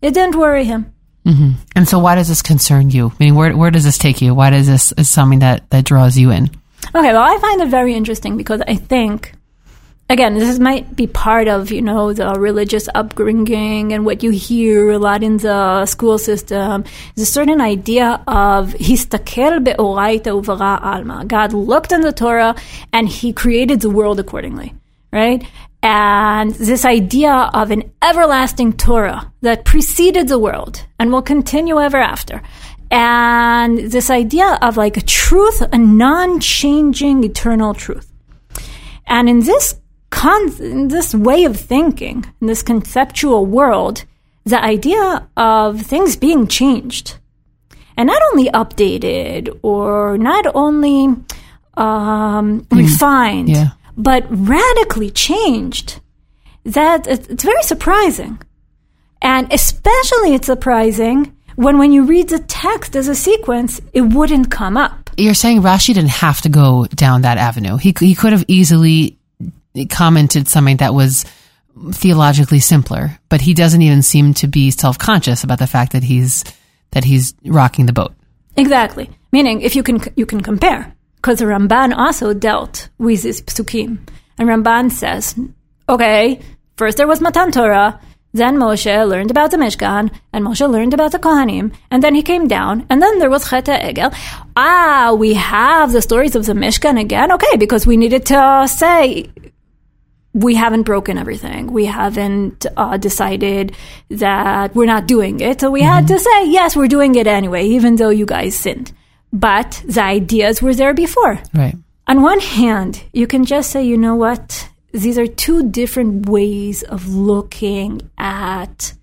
It 0.03 0.15
didn't 0.15 0.35
worry 0.35 0.65
him. 0.65 0.93
Mm-hmm. 1.25 1.51
And 1.77 1.89
so, 1.89 2.01
why 2.01 2.17
does 2.17 2.27
this 2.27 2.43
concern 2.43 2.91
you? 2.91 3.13
I 3.13 3.17
mean, 3.21 3.37
where 3.37 3.57
where 3.57 3.71
does 3.71 3.85
this 3.85 3.99
take 3.99 4.21
you? 4.21 4.35
Why 4.35 4.51
does 4.51 4.67
this 4.67 4.91
is 4.93 5.09
something 5.09 5.39
that 5.41 5.71
that 5.71 5.85
draws 5.85 6.19
you 6.19 6.33
in? 6.33 6.51
Okay, 6.93 7.13
well, 7.13 7.23
I 7.23 7.39
find 7.39 7.61
it 7.61 7.69
very 7.69 7.95
interesting 7.95 8.37
because 8.37 8.63
I 8.67 8.75
think, 8.75 9.35
again, 10.11 10.35
this 10.35 10.59
might 10.59 10.95
be 10.95 11.07
part 11.07 11.49
of 11.49 11.71
you 11.71 11.81
know 11.81 12.13
the 12.13 12.35
religious 12.35 12.89
upbringing 12.95 13.93
and 13.95 14.05
what 14.05 14.23
you 14.23 14.31
hear 14.31 14.91
a 14.91 14.99
lot 14.99 15.23
in 15.23 15.39
the 15.39 15.87
school 15.87 16.19
system. 16.19 16.85
There's 17.15 17.29
a 17.29 17.33
certain 17.33 17.61
idea 17.61 18.23
of 18.27 18.75
histakel 18.75 19.65
be'oraita 19.65 20.33
uvara 20.43 20.83
alma. 20.83 21.25
God 21.25 21.55
looked 21.55 21.93
in 21.93 22.03
the 22.03 22.13
Torah 22.13 22.55
and 22.93 23.09
He 23.09 23.33
created 23.33 23.81
the 23.81 23.91
world 23.91 24.21
accordingly, 24.21 24.75
right? 25.13 25.43
and 25.83 26.55
this 26.57 26.85
idea 26.85 27.33
of 27.55 27.71
an 27.71 27.91
everlasting 28.03 28.75
Torah 28.75 29.33
that 29.41 29.65
preceded 29.65 30.29
the 30.29 30.39
world 30.39 30.85
and 30.99 31.11
will 31.11 31.23
continue 31.23 31.81
ever 31.81 31.97
after. 31.97 32.43
And 32.91 33.79
this 33.79 34.11
idea 34.11 34.59
of 34.61 34.77
like 34.77 34.97
a 34.99 35.01
truth, 35.01 35.63
a 35.73 35.79
non-changing 35.79 37.25
eternal 37.25 37.73
truth. 37.73 38.13
And 39.07 39.29
in 39.29 39.41
this 39.41 39.81
con- 40.11 40.55
in 40.61 40.89
this 40.89 41.15
way 41.15 41.45
of 41.45 41.57
thinking, 41.57 42.25
in 42.41 42.47
this 42.47 42.63
conceptual 42.63 43.47
world, 43.47 44.05
the 44.45 44.63
idea 44.63 45.29
of 45.37 45.83
things 45.83 46.17
being 46.17 46.47
changed 46.47 47.17
and 47.97 48.07
not 48.07 48.23
only 48.33 48.49
updated 48.51 49.59
or 49.63 50.17
not 50.19 50.47
only 50.55 51.07
um, 51.75 52.63
mm. 52.63 52.77
refined, 52.77 53.49
yeah 53.49 53.71
but 54.01 54.25
radically 54.31 55.11
changed. 55.11 56.01
That 56.65 57.07
it's 57.07 57.45
very 57.45 57.63
surprising. 57.63 58.39
And 59.23 59.53
especially 59.53 60.35
it's 60.35 60.47
surprising 60.47 61.37
when 61.57 61.79
when 61.79 61.93
you 61.93 62.05
read 62.05 62.29
the 62.29 62.39
text 62.39 62.97
as 62.97 63.09
a 63.09 63.15
sequence, 63.15 63.81
it 63.93 64.03
wouldn't 64.03 64.51
come 64.51 64.77
up. 64.77 65.11
You're 65.17 65.35
saying 65.35 65.63
Rashi 65.63 65.93
didn't 65.95 66.11
have 66.11 66.41
to 66.43 66.49
go 66.49 66.87
down 66.87 67.23
that 67.23 67.39
avenue. 67.39 67.77
He 67.77 67.95
he 67.99 68.15
could 68.15 68.33
have 68.33 68.45
easily 68.49 69.19
commented 69.89 70.49
something 70.49 70.79
that 70.79 70.95
was 70.95 71.25
theologically 71.93 72.61
simpler, 72.61 73.19
but 73.29 73.41
he 73.41 73.55
doesn't 73.55 73.83
even 73.83 74.03
seem 74.03 74.35
to 74.35 74.47
be 74.47 74.71
self-conscious 74.71 75.45
about 75.45 75.59
the 75.59 75.67
fact 75.67 75.93
that 75.93 76.03
he's 76.03 76.45
that 76.91 77.05
he's 77.05 77.35
rocking 77.45 77.87
the 77.87 77.93
boat. 77.93 78.13
Exactly. 78.57 79.09
Meaning 79.33 79.61
if 79.63 79.77
you 79.77 79.83
can 79.83 80.01
you 80.17 80.27
can 80.27 80.41
compare 80.41 80.95
because 81.17 81.41
Ramban 81.41 81.97
also 81.97 82.35
dealt 82.35 82.89
with 82.99 83.23
these 83.23 83.43
psukim. 83.43 83.99
And 84.39 84.49
Ramban 84.49 84.91
says, 84.91 85.39
okay, 85.89 86.41
first 86.77 86.97
there 86.97 87.07
was 87.07 87.21
Matan 87.21 87.53
Torah, 87.53 88.01
then 88.33 88.57
Moshe 88.57 89.09
learned 89.09 89.31
about 89.31 89.51
the 89.51 89.57
Mishkan, 89.57 90.11
and 90.33 90.45
Moshe 90.45 90.69
learned 90.71 90.95
about 90.95 91.13
the 91.13 91.19
Kohanim, 91.19 91.75
and 91.91 92.03
then 92.03 92.15
he 92.15 92.23
came 92.23 92.47
down, 92.47 92.87
and 92.89 93.03
then 93.03 93.19
there 93.19 93.29
was 93.29 93.49
Chet 93.49 93.67
Egel. 93.67 94.15
Ah, 94.57 95.15
we 95.19 95.35
have 95.35 95.93
the 95.93 96.01
stories 96.01 96.37
of 96.37 96.47
the 96.47 96.53
Mishkan 96.53 96.99
again? 96.99 97.33
Okay, 97.33 97.57
because 97.59 97.87
we 97.87 97.97
needed 97.97 98.25
to 98.27 98.67
say, 98.69 99.31
we 100.33 100.55
haven't 100.55 100.83
broken 100.83 101.19
everything. 101.19 101.73
We 101.73 101.87
haven't 101.87 102.67
uh, 102.77 102.97
decided 102.97 103.77
that 104.11 104.75
we're 104.75 104.87
not 104.87 105.07
doing 105.07 105.41
it. 105.41 105.61
So 105.61 105.71
we 105.71 105.81
mm-hmm. 105.81 105.89
had 105.91 106.09
to 106.09 106.19
say, 106.19 106.51
yes, 106.51 106.77
we're 106.77 106.89
doing 106.89 107.15
it 107.17 107.27
anyway, 107.27 107.67
even 107.67 107.97
though 107.97 108.11
you 108.11 108.27
guys 108.27 108.55
sinned 108.55 108.93
but 109.33 109.83
the 109.87 110.03
ideas 110.03 110.63
were 110.63 110.75
there 110.75 110.95
before. 110.95 111.41
Right. 111.55 111.77
On 112.07 112.23
one 112.23 112.41
hand, 112.41 113.03
you 113.13 113.27
can 113.27 113.45
just 113.45 113.71
say, 113.71 113.85
you 113.85 113.97
know 113.97 114.17
what? 114.17 114.69
These 114.93 115.19
are 115.19 115.27
two 115.27 115.71
different 115.71 116.29
ways 116.29 116.83
of 116.83 117.09
looking 117.09 118.11
at 118.19 118.95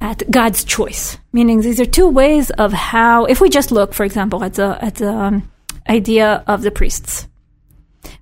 at 0.00 0.28
God's 0.30 0.64
choice. 0.64 1.18
Meaning, 1.32 1.60
these 1.60 1.80
are 1.80 1.84
two 1.84 2.08
ways 2.08 2.50
of 2.50 2.72
how. 2.72 3.26
If 3.26 3.40
we 3.40 3.50
just 3.50 3.70
look, 3.70 3.92
for 3.92 4.04
example, 4.04 4.42
at 4.42 4.54
the 4.54 4.82
at 4.82 4.94
the 4.96 5.12
um, 5.12 5.50
idea 5.88 6.42
of 6.46 6.62
the 6.62 6.70
priests, 6.70 7.28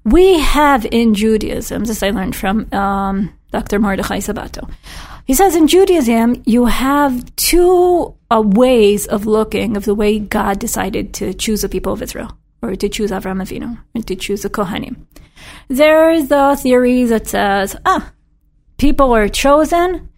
we 0.05 0.39
have 0.39 0.87
in 0.91 1.15
Judaism, 1.15 1.85
this 1.85 2.03
I 2.03 2.11
learned 2.11 2.37
from 2.37 2.73
um, 2.73 3.33
Dr. 3.51 3.79
Mordechai 3.79 4.19
Sabato. 4.19 4.71
He 5.27 5.35
says 5.35 5.55
in 5.55 5.69
Judaism, 5.69 6.43
you 6.47 6.67
have 6.67 7.35
two 7.37 8.15
uh, 8.31 8.43
ways 8.45 9.07
of 9.07 9.27
looking 9.27 9.77
of 9.77 9.85
the 9.85 9.95
way 9.95 10.19
God 10.19 10.59
decided 10.59 11.15
to 11.15 11.35
choose 11.35 11.63
the 11.63 11.69
people 11.69 11.93
of 11.93 12.03
Israel, 12.03 12.37
or 12.63 12.75
to 12.75 12.89
choose 12.89 13.11
Avram 13.11 13.43
Avinu, 13.43 13.79
and 13.95 14.07
to 14.07 14.17
choose 14.17 14.43
the 14.43 14.51
Kohanim. 14.51 15.07
There's 15.69 16.29
the 16.29 16.57
theory 16.61 17.05
that 17.05 17.27
says, 17.27 17.77
ah, 17.87 18.13
people 18.77 19.11
were 19.11 19.29
chosen 19.29 20.09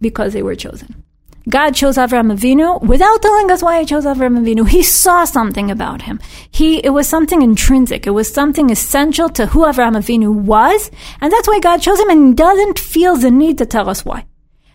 because 0.00 0.32
they 0.32 0.42
were 0.42 0.56
chosen. 0.56 1.02
God 1.48 1.76
chose 1.76 1.96
Avram 1.96 2.36
Avinu 2.36 2.82
without 2.82 3.22
telling 3.22 3.50
us 3.52 3.62
why 3.62 3.78
he 3.78 3.86
chose 3.86 4.04
Avram 4.04 4.36
Avinu. 4.38 4.68
He 4.68 4.82
saw 4.82 5.24
something 5.24 5.70
about 5.70 6.02
him. 6.02 6.18
He, 6.50 6.78
it 6.78 6.90
was 6.90 7.08
something 7.08 7.40
intrinsic. 7.40 8.04
It 8.06 8.10
was 8.10 8.32
something 8.32 8.70
essential 8.70 9.28
to 9.30 9.46
who 9.46 9.60
Avram 9.60 9.96
Avinu 9.96 10.34
was. 10.34 10.90
And 11.20 11.32
that's 11.32 11.46
why 11.46 11.60
God 11.60 11.80
chose 11.82 12.00
him 12.00 12.10
and 12.10 12.36
doesn't 12.36 12.80
feel 12.80 13.16
the 13.16 13.30
need 13.30 13.58
to 13.58 13.66
tell 13.66 13.88
us 13.88 14.04
why. 14.04 14.26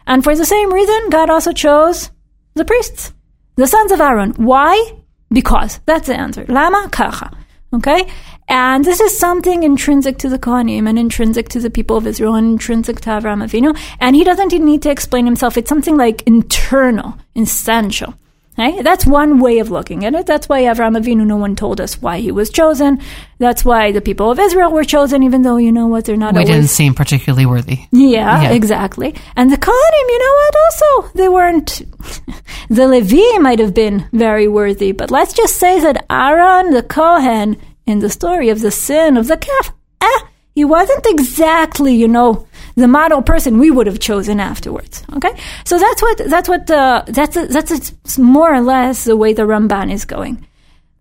And 0.08 0.24
for 0.24 0.34
the 0.34 0.46
same 0.46 0.72
reason, 0.74 1.10
God 1.10 1.30
also 1.30 1.52
chose 1.52 2.10
the 2.54 2.64
priests, 2.64 3.14
the 3.58 3.68
sons 3.68 3.92
of 3.92 4.00
Aaron. 4.00 4.32
Why? 4.38 4.94
Because. 5.30 5.82
That's 5.86 6.08
the 6.08 6.16
answer. 6.16 6.46
Lama 6.48 6.88
kacha. 6.90 7.38
Okay? 7.74 8.08
And 8.52 8.84
this 8.84 9.00
is 9.00 9.18
something 9.18 9.64
intrinsic 9.64 10.18
to 10.18 10.30
the 10.30 10.38
Kohanim 10.38 10.90
and 10.90 11.00
intrinsic 11.00 11.48
to 11.50 11.62
the 11.62 11.70
people 11.70 11.96
of 11.96 12.06
Israel 12.06 12.36
and 12.36 12.52
intrinsic 12.52 13.00
to 13.00 13.10
Avraham 13.10 13.42
Avinu. 13.42 13.80
And 14.02 14.14
he 14.14 14.26
doesn't 14.26 14.52
need 14.52 14.82
to 14.82 14.92
explain 14.92 15.26
himself. 15.26 15.56
It's 15.56 15.70
something 15.70 15.96
like 15.96 16.22
internal, 16.24 17.18
essential. 17.34 18.14
Okay? 18.60 18.82
That's 18.82 19.06
one 19.06 19.40
way 19.40 19.60
of 19.60 19.72
looking 19.72 20.04
at 20.04 20.14
it. 20.16 20.26
That's 20.26 20.50
why 20.50 20.64
Avraham 20.64 21.02
Avinu, 21.02 21.26
no 21.26 21.38
one 21.38 21.56
told 21.56 21.80
us 21.80 22.02
why 22.02 22.20
he 22.20 22.34
was 22.34 22.50
chosen. 22.50 23.00
That's 23.40 23.64
why 23.64 23.94
the 23.94 24.02
people 24.02 24.30
of 24.30 24.38
Israel 24.38 24.70
were 24.70 24.84
chosen, 24.84 25.24
even 25.24 25.44
though, 25.44 25.56
you 25.56 25.72
know 25.72 25.88
what, 25.88 26.04
they're 26.04 26.18
not 26.18 26.34
We 26.34 26.42
always... 26.42 26.54
didn't 26.54 26.70
seem 26.72 26.94
particularly 26.94 27.46
worthy. 27.46 27.80
Yeah, 27.94 28.42
yeah, 28.42 28.52
exactly. 28.52 29.16
And 29.38 29.50
the 29.50 29.58
Kohanim, 29.58 30.08
you 30.10 30.20
know 30.20 30.34
what, 30.34 30.56
also, 30.66 31.18
they 31.18 31.30
weren't... 31.30 31.82
the 32.70 32.86
Levi 32.86 33.38
might 33.40 33.60
have 33.60 33.74
been 33.74 34.10
very 34.12 34.50
worthy, 34.50 34.92
but 34.92 35.10
let's 35.10 35.32
just 35.32 35.56
say 35.56 35.80
that 35.80 36.06
Aaron, 36.10 36.72
the 36.72 36.84
Kohen, 36.84 37.58
in 37.92 38.00
the 38.00 38.10
story 38.10 38.50
of 38.50 38.62
the 38.62 38.72
sin 38.72 39.18
of 39.18 39.28
the 39.28 39.38
calf, 39.38 39.74
eh, 40.02 40.20
he 40.56 40.66
wasn't 40.66 41.06
exactly, 41.06 41.94
you 41.96 42.08
know, 42.08 42.48
the 42.76 42.88
model 42.88 43.22
person 43.22 43.60
we 43.60 43.72
would 43.72 43.88
have 43.88 44.00
chosen 44.00 44.40
afterwards. 44.40 45.04
Okay, 45.14 45.38
so 45.66 45.78
that's 45.78 46.02
what 46.02 46.18
that's 46.18 46.50
what 46.50 46.72
uh, 46.72 47.04
that's 47.08 47.38
a, 47.38 47.46
that's 47.48 47.72
a, 48.18 48.22
more 48.22 48.54
or 48.54 48.62
less 48.62 49.04
the 49.04 49.16
way 49.16 49.34
the 49.34 49.44
Ramban 49.44 49.92
is 49.92 50.06
going. 50.06 50.48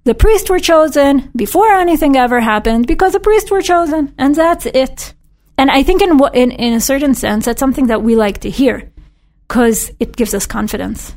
The 0.05 0.15
priests 0.15 0.51
were 0.51 0.59
chosen 0.59 1.31
before 1.37 1.71
anything 1.73 2.17
ever 2.17 2.41
happened 2.41 2.87
because 2.87 3.13
the 3.13 3.21
priests 3.21 3.51
were 3.51 3.63
chosen, 3.63 4.15
and 4.19 4.35
that's 4.35 4.67
it. 4.67 5.15
And 5.57 5.71
I 5.71 5.83
think 5.83 6.03
in 6.03 6.19
in 6.35 6.51
in 6.51 6.75
a 6.75 6.81
certain 6.81 7.15
sense, 7.15 7.45
that's 7.45 7.61
something 7.61 7.87
that 7.87 8.03
we 8.03 8.17
like 8.17 8.39
to 8.41 8.51
hear 8.51 8.91
because 9.47 9.93
it 10.01 10.17
gives 10.17 10.35
us 10.35 10.47
confidence 10.47 11.15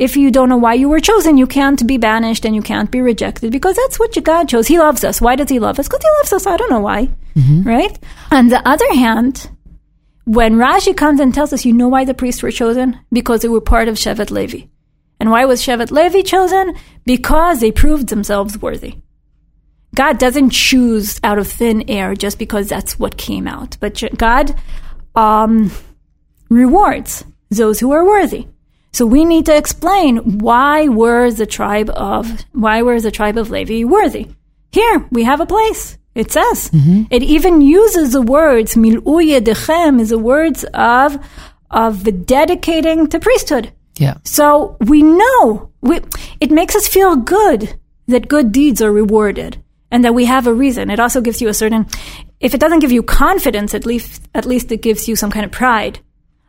if 0.00 0.16
you 0.16 0.30
don't 0.30 0.48
know 0.48 0.56
why 0.56 0.72
you 0.72 0.88
were 0.88 0.98
chosen, 0.98 1.36
you 1.36 1.46
can't 1.46 1.86
be 1.86 1.98
banished 1.98 2.46
and 2.46 2.56
you 2.56 2.62
can't 2.62 2.90
be 2.90 3.02
rejected 3.02 3.52
because 3.52 3.76
that's 3.76 3.98
what 3.98 4.16
God 4.24 4.48
chose. 4.48 4.66
He 4.66 4.78
loves 4.78 5.04
us. 5.04 5.20
Why 5.20 5.36
does 5.36 5.50
He 5.50 5.58
love 5.58 5.78
us? 5.78 5.88
Because 5.88 6.02
He 6.02 6.08
loves 6.18 6.32
us. 6.32 6.46
I 6.46 6.56
don't 6.56 6.70
know 6.70 6.80
why. 6.80 7.10
Mm-hmm. 7.36 7.68
Right? 7.68 7.98
On 8.32 8.48
the 8.48 8.66
other 8.66 8.94
hand, 8.94 9.50
when 10.24 10.54
Rashi 10.54 10.96
comes 10.96 11.20
and 11.20 11.34
tells 11.34 11.52
us, 11.52 11.66
you 11.66 11.74
know 11.74 11.88
why 11.88 12.06
the 12.06 12.14
priests 12.14 12.42
were 12.42 12.50
chosen? 12.50 12.98
Because 13.12 13.42
they 13.42 13.48
were 13.48 13.60
part 13.60 13.88
of 13.88 13.96
Shevet 13.96 14.30
Levi. 14.30 14.68
And 15.20 15.30
why 15.30 15.44
was 15.44 15.60
Shevet 15.60 15.90
Levi 15.90 16.22
chosen? 16.22 16.74
Because 17.04 17.60
they 17.60 17.70
proved 17.70 18.08
themselves 18.08 18.56
worthy. 18.56 19.02
God 19.94 20.18
doesn't 20.18 20.50
choose 20.50 21.20
out 21.22 21.38
of 21.38 21.46
thin 21.46 21.84
air 21.90 22.14
just 22.14 22.38
because 22.38 22.70
that's 22.70 22.98
what 22.98 23.18
came 23.18 23.46
out, 23.46 23.76
but 23.80 24.02
God 24.16 24.54
um, 25.14 25.70
rewards 26.48 27.24
those 27.50 27.80
who 27.80 27.90
are 27.90 28.06
worthy. 28.06 28.46
So 28.92 29.06
we 29.06 29.24
need 29.24 29.46
to 29.46 29.56
explain 29.56 30.38
why 30.38 30.88
were 30.88 31.30
the 31.30 31.46
tribe 31.46 31.90
of 31.90 32.44
why 32.52 32.82
were 32.82 33.00
the 33.00 33.10
tribe 33.10 33.38
of 33.38 33.50
Levi 33.50 33.84
worthy. 33.84 34.28
Here 34.72 35.06
we 35.10 35.24
have 35.24 35.40
a 35.40 35.46
place. 35.46 35.96
It 36.14 36.32
says 36.32 36.70
mm-hmm. 36.70 37.04
it 37.10 37.22
even 37.22 37.60
uses 37.60 38.12
the 38.12 38.22
words 38.22 38.74
mil'u 38.74 39.22
yedechem 39.22 40.00
is 40.00 40.10
the 40.10 40.18
words 40.18 40.64
of 40.74 41.18
of 41.70 42.26
dedicating 42.26 43.06
to 43.08 43.20
priesthood. 43.20 43.72
Yeah. 43.96 44.16
So 44.24 44.76
we 44.80 45.02
know 45.02 45.70
we, 45.82 46.00
it 46.40 46.50
makes 46.50 46.74
us 46.74 46.88
feel 46.88 47.16
good 47.16 47.78
that 48.08 48.28
good 48.28 48.50
deeds 48.52 48.82
are 48.82 48.92
rewarded 48.92 49.62
and 49.90 50.04
that 50.04 50.14
we 50.14 50.24
have 50.24 50.46
a 50.46 50.54
reason. 50.54 50.90
It 50.90 51.00
also 51.00 51.20
gives 51.20 51.40
you 51.40 51.48
a 51.48 51.54
certain, 51.54 51.86
if 52.40 52.54
it 52.54 52.60
doesn't 52.60 52.80
give 52.80 52.92
you 52.92 53.02
confidence, 53.02 53.74
at 53.74 53.86
least, 53.86 54.28
at 54.34 54.46
least 54.46 54.70
it 54.72 54.82
gives 54.82 55.08
you 55.08 55.16
some 55.16 55.30
kind 55.30 55.44
of 55.44 55.52
pride. 55.52 56.00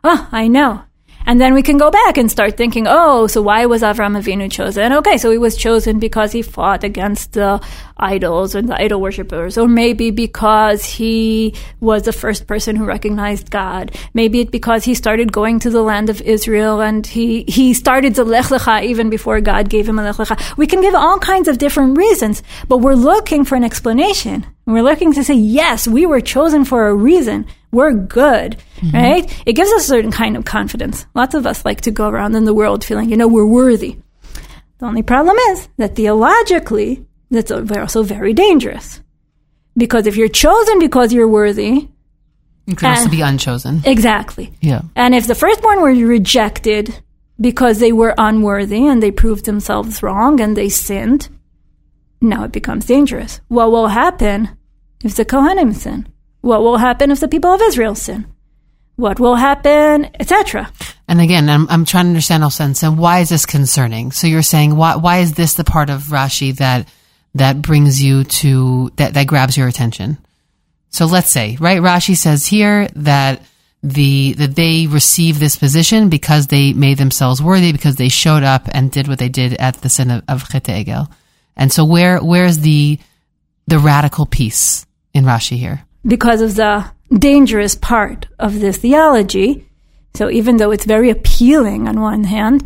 Oh, 0.04 0.28
I 0.32 0.48
know. 0.48 0.82
And 1.26 1.40
then 1.40 1.54
we 1.54 1.62
can 1.62 1.76
go 1.76 1.90
back 1.90 2.18
and 2.18 2.30
start 2.30 2.56
thinking, 2.56 2.86
oh, 2.88 3.26
so 3.26 3.42
why 3.42 3.66
was 3.66 3.82
Avram 3.82 4.20
Avinu 4.20 4.50
chosen? 4.50 4.92
Okay, 4.92 5.18
so 5.18 5.30
he 5.30 5.38
was 5.38 5.56
chosen 5.56 5.98
because 5.98 6.32
he 6.32 6.42
fought 6.42 6.84
against 6.84 7.32
the 7.32 7.60
idols 7.96 8.54
and 8.54 8.68
the 8.68 8.80
idol 8.80 9.00
worshippers, 9.00 9.56
or 9.56 9.68
maybe 9.68 10.10
because 10.10 10.84
he 10.84 11.54
was 11.80 12.02
the 12.02 12.12
first 12.12 12.46
person 12.46 12.76
who 12.76 12.84
recognized 12.84 13.50
God. 13.50 13.96
Maybe 14.14 14.44
because 14.44 14.84
he 14.84 14.94
started 14.94 15.32
going 15.32 15.60
to 15.60 15.70
the 15.70 15.82
land 15.82 16.10
of 16.10 16.20
Israel 16.22 16.80
and 16.80 17.06
he, 17.06 17.44
he 17.46 17.74
started 17.74 18.14
the 18.14 18.24
Lech 18.24 18.46
Lecha 18.46 18.82
even 18.84 19.10
before 19.10 19.40
God 19.40 19.68
gave 19.68 19.88
him 19.88 19.98
a 19.98 20.02
Lech 20.02 20.16
Lecha. 20.16 20.56
We 20.56 20.66
can 20.66 20.80
give 20.80 20.94
all 20.94 21.18
kinds 21.18 21.48
of 21.48 21.58
different 21.58 21.96
reasons, 21.96 22.42
but 22.68 22.78
we're 22.78 22.94
looking 22.94 23.44
for 23.44 23.54
an 23.56 23.64
explanation. 23.64 24.46
We're 24.66 24.82
looking 24.82 25.12
to 25.14 25.24
say, 25.24 25.34
yes, 25.34 25.86
we 25.88 26.06
were 26.06 26.20
chosen 26.20 26.64
for 26.64 26.88
a 26.88 26.94
reason. 26.94 27.46
We're 27.72 27.94
good, 27.94 28.58
mm-hmm. 28.76 28.96
right? 28.96 29.42
It 29.46 29.54
gives 29.54 29.72
us 29.72 29.84
a 29.84 29.88
certain 29.88 30.12
kind 30.12 30.36
of 30.36 30.44
confidence. 30.44 31.06
Lots 31.14 31.34
of 31.34 31.46
us 31.46 31.64
like 31.64 31.80
to 31.82 31.90
go 31.90 32.08
around 32.08 32.36
in 32.36 32.44
the 32.44 32.54
world 32.54 32.84
feeling, 32.84 33.08
you 33.08 33.16
know, 33.16 33.26
we're 33.26 33.46
worthy. 33.46 33.96
The 34.78 34.86
only 34.86 35.02
problem 35.02 35.36
is 35.50 35.68
that 35.78 35.96
theologically, 35.96 37.06
that's 37.30 37.50
also 37.50 38.02
very 38.02 38.34
dangerous. 38.34 39.00
Because 39.76 40.06
if 40.06 40.16
you're 40.16 40.28
chosen 40.28 40.78
because 40.78 41.12
you're 41.14 41.28
worthy, 41.28 41.88
you 42.66 42.76
can 42.76 42.90
also 42.90 43.08
be 43.08 43.22
unchosen. 43.22 43.82
Exactly. 43.84 44.52
Yeah. 44.60 44.82
And 44.94 45.14
if 45.14 45.26
the 45.26 45.34
firstborn 45.34 45.80
were 45.80 45.92
rejected 45.92 46.94
because 47.40 47.80
they 47.80 47.92
were 47.92 48.14
unworthy 48.18 48.86
and 48.86 49.02
they 49.02 49.10
proved 49.10 49.46
themselves 49.46 50.02
wrong 50.02 50.40
and 50.40 50.56
they 50.56 50.68
sinned, 50.68 51.28
now 52.20 52.44
it 52.44 52.52
becomes 52.52 52.84
dangerous. 52.84 53.40
What 53.48 53.72
will 53.72 53.88
happen 53.88 54.50
if 55.02 55.16
the 55.16 55.24
Kohanim 55.24 55.74
sin? 55.74 56.06
What 56.42 56.60
will 56.60 56.76
happen 56.76 57.10
if 57.10 57.20
the 57.20 57.28
people 57.28 57.50
of 57.50 57.62
Israel 57.62 57.94
sin? 57.94 58.26
What 58.96 59.18
will 59.18 59.36
happen, 59.36 60.10
etc. 60.20 60.70
And 61.08 61.20
again, 61.20 61.48
I'm, 61.48 61.66
I'm 61.70 61.84
trying 61.84 62.04
to 62.04 62.10
understand 62.10 62.44
also, 62.44 62.64
and 62.64 62.98
why 62.98 63.20
is 63.20 63.30
this 63.30 63.46
concerning? 63.46 64.12
So 64.12 64.26
you're 64.26 64.42
saying 64.42 64.76
why 64.76 64.96
why 64.96 65.18
is 65.18 65.32
this 65.32 65.54
the 65.54 65.64
part 65.64 65.88
of 65.88 66.02
Rashi 66.04 66.54
that 66.56 66.88
that 67.34 67.62
brings 67.62 68.02
you 68.02 68.24
to 68.24 68.90
that 68.96 69.14
that 69.14 69.26
grabs 69.26 69.56
your 69.56 69.68
attention? 69.68 70.18
So 70.90 71.06
let's 71.06 71.30
say, 71.30 71.56
right? 71.58 71.80
Rashi 71.80 72.16
says 72.16 72.46
here 72.46 72.88
that 72.96 73.40
the 73.82 74.34
that 74.34 74.54
they 74.56 74.86
received 74.86 75.40
this 75.40 75.56
position 75.56 76.08
because 76.08 76.48
they 76.48 76.72
made 76.72 76.98
themselves 76.98 77.42
worthy 77.42 77.72
because 77.72 77.96
they 77.96 78.08
showed 78.08 78.42
up 78.42 78.68
and 78.72 78.90
did 78.90 79.08
what 79.08 79.18
they 79.18 79.28
did 79.28 79.54
at 79.54 79.76
the 79.76 79.88
sin 79.88 80.10
of, 80.10 80.24
of 80.28 80.48
Chet 80.48 80.64
Egel. 80.64 81.10
And 81.56 81.72
so 81.72 81.84
where 81.84 82.18
where's 82.18 82.58
the 82.58 82.98
the 83.68 83.78
radical 83.78 84.26
piece 84.26 84.86
in 85.14 85.24
Rashi 85.24 85.56
here? 85.56 85.84
Because 86.04 86.40
of 86.40 86.54
the 86.56 86.84
dangerous 87.18 87.74
part 87.74 88.26
of 88.38 88.60
this 88.60 88.78
theology. 88.78 89.66
So 90.14 90.30
even 90.30 90.56
though 90.56 90.70
it's 90.70 90.84
very 90.84 91.10
appealing 91.10 91.88
on 91.88 92.00
one 92.00 92.24
hand, 92.24 92.64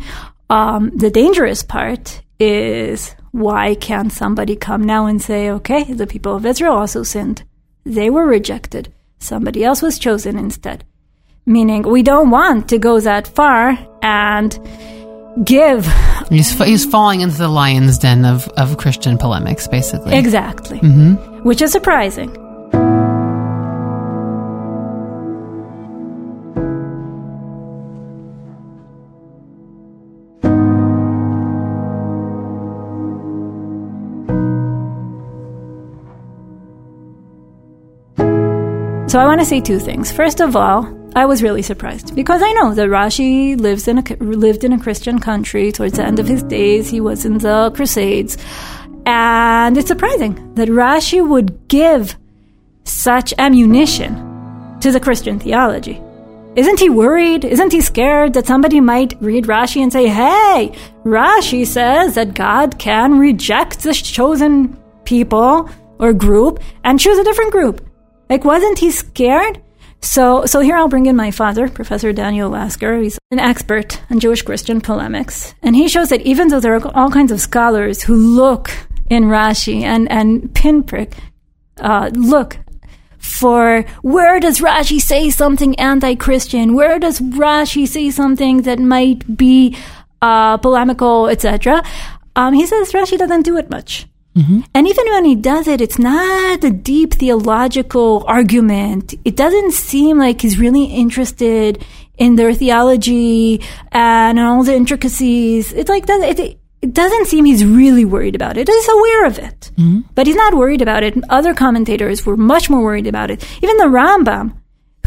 um, 0.49 0.91
the 0.95 1.09
dangerous 1.09 1.63
part 1.63 2.21
is 2.39 3.15
why 3.31 3.75
can't 3.75 4.11
somebody 4.11 4.55
come 4.55 4.83
now 4.83 5.05
and 5.05 5.21
say, 5.21 5.49
okay, 5.51 5.83
the 5.83 6.07
people 6.07 6.35
of 6.35 6.45
Israel 6.45 6.73
also 6.73 7.03
sinned. 7.03 7.43
They 7.85 8.09
were 8.09 8.25
rejected. 8.25 8.93
Somebody 9.19 9.63
else 9.63 9.81
was 9.81 9.99
chosen 9.99 10.37
instead. 10.37 10.83
Meaning 11.45 11.83
we 11.83 12.03
don't 12.03 12.29
want 12.29 12.69
to 12.69 12.77
go 12.77 12.99
that 12.99 13.27
far 13.27 13.77
and 14.01 14.59
give. 15.43 15.87
He's, 16.29 16.51
he's 16.61 16.85
falling 16.85 17.21
into 17.21 17.37
the 17.37 17.47
lion's 17.47 17.97
den 17.97 18.25
of, 18.25 18.47
of 18.49 18.77
Christian 18.77 19.17
polemics, 19.17 19.67
basically. 19.67 20.15
Exactly. 20.15 20.79
Mm-hmm. 20.79 21.43
Which 21.43 21.61
is 21.61 21.71
surprising. 21.71 22.35
So 39.07 39.19
I 39.19 39.25
want 39.25 39.39
to 39.39 39.45
say 39.45 39.61
two 39.61 39.79
things. 39.79 40.11
First 40.11 40.41
of 40.41 40.57
all, 40.57 40.85
I 41.15 41.25
was 41.25 41.41
really 41.41 41.61
surprised 41.61 42.13
because 42.13 42.41
I 42.43 42.51
know 42.51 42.73
that 42.73 42.89
Rashi 42.89 43.57
lives 43.57 43.87
in 43.87 43.99
a, 43.99 44.01
lived 44.19 44.65
in 44.65 44.73
a 44.73 44.79
Christian 44.79 45.19
country. 45.19 45.71
Towards 45.71 45.93
the 45.93 46.03
end 46.03 46.19
of 46.19 46.27
his 46.27 46.43
days, 46.43 46.89
he 46.89 46.99
was 46.99 47.23
in 47.23 47.37
the 47.37 47.71
Crusades. 47.73 48.37
And 49.05 49.77
it's 49.77 49.87
surprising 49.87 50.53
that 50.55 50.67
Rashi 50.67 51.25
would 51.25 51.69
give 51.69 52.17
such 52.83 53.33
ammunition 53.37 54.77
to 54.81 54.91
the 54.91 54.99
Christian 54.99 55.39
theology. 55.39 56.01
Isn't 56.57 56.79
he 56.79 56.89
worried? 56.89 57.45
Isn't 57.45 57.71
he 57.71 57.79
scared 57.79 58.33
that 58.33 58.45
somebody 58.45 58.81
might 58.81 59.15
read 59.21 59.45
Rashi 59.45 59.81
and 59.81 59.93
say, 59.93 60.07
hey, 60.07 60.75
Rashi 61.05 61.65
says 61.65 62.15
that 62.15 62.33
God 62.33 62.77
can 62.77 63.19
reject 63.19 63.83
the 63.83 63.93
chosen 63.93 64.77
people 65.05 65.69
or 65.97 66.11
group 66.11 66.59
and 66.83 66.99
choose 66.99 67.17
a 67.17 67.23
different 67.23 67.53
group? 67.53 67.86
Like, 68.29 68.43
wasn't 68.43 68.79
he 68.79 68.91
scared? 68.91 69.61
So, 70.01 70.45
so 70.45 70.59
here 70.59 70.77
I'll 70.77 70.87
bring 70.87 71.07
in 71.07 71.15
my 71.15 71.31
father, 71.31 71.67
Professor 71.67 72.13
Daniel 72.13 72.49
Lasker. 72.49 73.01
He's 73.01 73.17
an 73.31 73.39
expert 73.39 74.01
on 74.09 74.19
Jewish 74.19 74.41
Christian 74.41 74.79
polemics. 74.79 75.55
And 75.63 75.75
he 75.75 75.87
shows 75.87 76.09
that 76.09 76.21
even 76.21 76.49
though 76.49 76.59
there 76.59 76.75
are 76.75 76.95
all 76.95 77.09
kinds 77.09 77.31
of 77.31 77.41
scholars 77.41 78.03
who 78.03 78.15
look 78.15 78.69
in 79.09 79.25
Rashi 79.25 79.81
and, 79.81 80.09
and 80.11 80.53
pinprick, 80.53 81.15
uh, 81.79 82.09
look 82.13 82.57
for 83.17 83.83
where 84.01 84.39
does 84.39 84.59
Rashi 84.59 84.99
say 84.99 85.29
something 85.29 85.77
anti-Christian? 85.79 86.75
Where 86.75 86.99
does 86.99 87.19
Rashi 87.19 87.87
say 87.87 88.09
something 88.09 88.63
that 88.63 88.79
might 88.79 89.37
be 89.37 89.77
uh, 90.21 90.57
polemical, 90.57 91.27
etc.? 91.27 91.83
Um, 92.35 92.53
he 92.53 92.65
says 92.65 92.91
Rashi 92.91 93.17
doesn't 93.17 93.43
do 93.43 93.57
it 93.57 93.69
much. 93.69 94.07
Mm-hmm. 94.37 94.61
And 94.75 94.87
even 94.87 95.05
when 95.07 95.25
he 95.25 95.35
does 95.35 95.67
it, 95.67 95.81
it's 95.81 95.97
not 95.97 96.63
a 96.63 96.69
deep 96.69 97.15
theological 97.15 98.23
argument. 98.27 99.15
It 99.25 99.35
doesn't 99.35 99.71
seem 99.71 100.19
like 100.19 100.41
he's 100.41 100.59
really 100.59 100.85
interested 100.85 101.83
in 102.17 102.35
their 102.35 102.53
theology 102.53 103.61
and 103.91 104.39
all 104.39 104.63
the 104.63 104.75
intricacies. 104.75 105.73
It's 105.73 105.89
like 105.89 106.05
that. 106.05 106.39
It, 106.39 106.59
it 106.81 106.93
doesn't 106.93 107.25
seem 107.25 107.45
he's 107.45 107.65
really 107.65 108.05
worried 108.05 108.35
about 108.35 108.57
it. 108.57 108.67
He's 108.67 108.89
aware 108.89 109.25
of 109.25 109.39
it, 109.39 109.71
mm-hmm. 109.75 110.01
but 110.13 110.27
he's 110.27 110.35
not 110.35 110.53
worried 110.53 110.81
about 110.81 111.03
it. 111.03 111.15
Other 111.29 111.55
commentators 111.55 112.23
were 112.25 112.37
much 112.37 112.69
more 112.69 112.83
worried 112.83 113.07
about 113.07 113.31
it. 113.31 113.43
Even 113.63 113.77
the 113.77 113.85
Rambam 113.85 114.53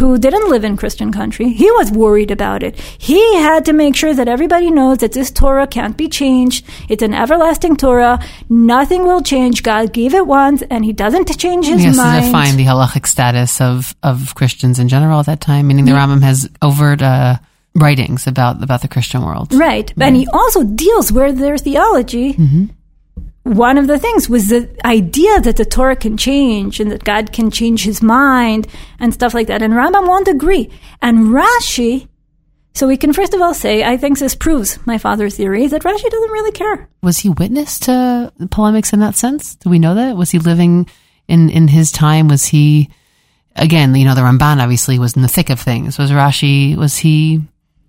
who 0.00 0.16
didn't 0.16 0.48
live 0.48 0.64
in 0.64 0.78
Christian 0.78 1.12
country, 1.12 1.50
he 1.50 1.70
was 1.72 1.92
worried 1.92 2.30
about 2.30 2.62
it. 2.62 2.80
He 2.80 3.20
had 3.36 3.66
to 3.66 3.74
make 3.74 3.94
sure 3.94 4.14
that 4.14 4.28
everybody 4.28 4.70
knows 4.70 4.98
that 4.98 5.12
this 5.12 5.30
Torah 5.30 5.66
can't 5.66 5.94
be 5.94 6.08
changed. 6.08 6.66
It's 6.88 7.02
an 7.02 7.12
everlasting 7.12 7.76
Torah. 7.76 8.18
Nothing 8.48 9.02
will 9.04 9.20
change. 9.20 9.62
God 9.62 9.92
gave 9.92 10.14
it 10.14 10.26
once, 10.26 10.62
and 10.70 10.86
He 10.86 10.94
doesn't 10.94 11.38
change 11.38 11.66
His 11.66 11.80
he 11.80 11.86
has 11.88 11.96
mind. 11.98 12.24
to 12.24 12.30
define 12.30 12.56
the 12.56 12.64
halachic 12.64 13.06
status 13.06 13.60
of, 13.60 13.94
of 14.02 14.34
Christians 14.34 14.78
in 14.78 14.88
general 14.88 15.20
at 15.20 15.26
that 15.26 15.42
time, 15.42 15.68
meaning 15.68 15.84
the 15.84 15.92
Rambam 15.92 16.22
has 16.22 16.48
overt 16.62 17.02
uh, 17.02 17.36
writings 17.74 18.26
about 18.26 18.62
about 18.62 18.80
the 18.80 18.88
Christian 18.88 19.22
world. 19.22 19.52
Right, 19.52 19.92
and 20.00 20.16
he 20.16 20.26
also 20.32 20.64
deals 20.64 21.12
with 21.12 21.38
their 21.38 21.58
theology. 21.58 22.32
Mm-hmm 22.32 22.79
one 23.56 23.78
of 23.78 23.88
the 23.88 23.98
things 23.98 24.28
was 24.28 24.48
the 24.48 24.68
idea 24.84 25.40
that 25.40 25.56
the 25.56 25.64
Torah 25.64 25.96
can 25.96 26.16
change 26.16 26.78
and 26.78 26.90
that 26.92 27.02
God 27.02 27.32
can 27.32 27.50
change 27.50 27.82
his 27.82 28.00
mind 28.00 28.68
and 29.00 29.12
stuff 29.12 29.34
like 29.34 29.48
that. 29.48 29.60
And 29.60 29.74
Rambam 29.74 30.06
won't 30.06 30.28
agree. 30.28 30.70
And 31.02 31.28
Rashi, 31.28 32.06
so 32.74 32.86
we 32.86 32.96
can 32.96 33.12
first 33.12 33.34
of 33.34 33.40
all 33.40 33.52
say, 33.52 33.82
I 33.82 33.96
think 33.96 34.18
this 34.18 34.36
proves 34.36 34.78
my 34.86 34.98
father's 34.98 35.36
theory 35.36 35.66
that 35.66 35.82
Rashi 35.82 36.08
doesn't 36.08 36.30
really 36.30 36.52
care. 36.52 36.88
Was 37.02 37.18
he 37.18 37.28
witness 37.28 37.80
to 37.80 38.32
polemics 38.50 38.92
in 38.92 39.00
that 39.00 39.16
sense? 39.16 39.56
Do 39.56 39.68
we 39.68 39.80
know 39.80 39.96
that? 39.96 40.16
Was 40.16 40.30
he 40.30 40.38
living 40.38 40.88
in, 41.26 41.50
in 41.50 41.66
his 41.66 41.90
time? 41.90 42.28
Was 42.28 42.44
he, 42.44 42.88
again, 43.56 43.96
you 43.96 44.04
know, 44.04 44.14
the 44.14 44.20
Ramban 44.20 44.62
obviously 44.62 45.00
was 45.00 45.16
in 45.16 45.22
the 45.22 45.28
thick 45.28 45.50
of 45.50 45.58
things. 45.58 45.98
Was 45.98 46.12
Rashi, 46.12 46.76
was 46.76 46.96
he, 46.96 47.42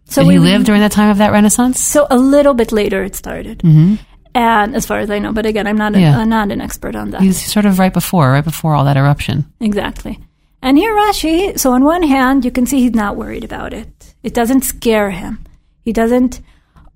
so 0.06 0.24
did 0.24 0.32
he 0.32 0.40
live 0.40 0.64
during 0.64 0.82
that 0.82 0.92
time 0.92 1.10
of 1.10 1.20
that 1.20 1.32
Renaissance? 1.32 1.80
So 1.80 2.08
a 2.10 2.18
little 2.18 2.56
bit 2.56 2.72
later 2.72 3.04
it 3.04 3.16
started. 3.16 3.60
Mm-hmm. 3.60 3.96
And 4.34 4.76
as 4.76 4.86
far 4.86 5.00
as 5.00 5.10
I 5.10 5.20
know, 5.20 5.34
but 5.34 5.46
again, 5.46 5.68
I'm 5.68 5.78
not, 5.78 5.96
yeah. 5.96 6.18
I'm 6.18 6.30
not 6.30 6.52
an 6.52 6.62
expert 6.62 6.96
on 6.96 7.12
that. 7.12 7.22
He's 7.22 7.44
sort 7.52 7.66
of 7.66 7.80
right 7.80 7.94
before, 7.94 8.32
right 8.32 8.44
before 8.44 8.76
all 8.76 8.86
that 8.86 8.98
eruption. 8.98 9.52
Exactly. 9.60 10.20
And 10.62 10.78
here 10.78 10.94
Rashi, 10.94 11.60
so 11.60 11.72
on 11.72 11.84
one 11.84 12.04
hand, 12.04 12.46
you 12.46 12.52
can 12.52 12.66
see 12.66 12.82
he's 12.82 12.94
not 12.94 13.18
worried 13.18 13.44
about 13.44 13.74
it. 13.74 14.14
It 14.24 14.34
doesn't 14.34 14.62
scare 14.62 15.10
him. 15.10 15.44
He 15.84 15.92
doesn't 15.92 16.40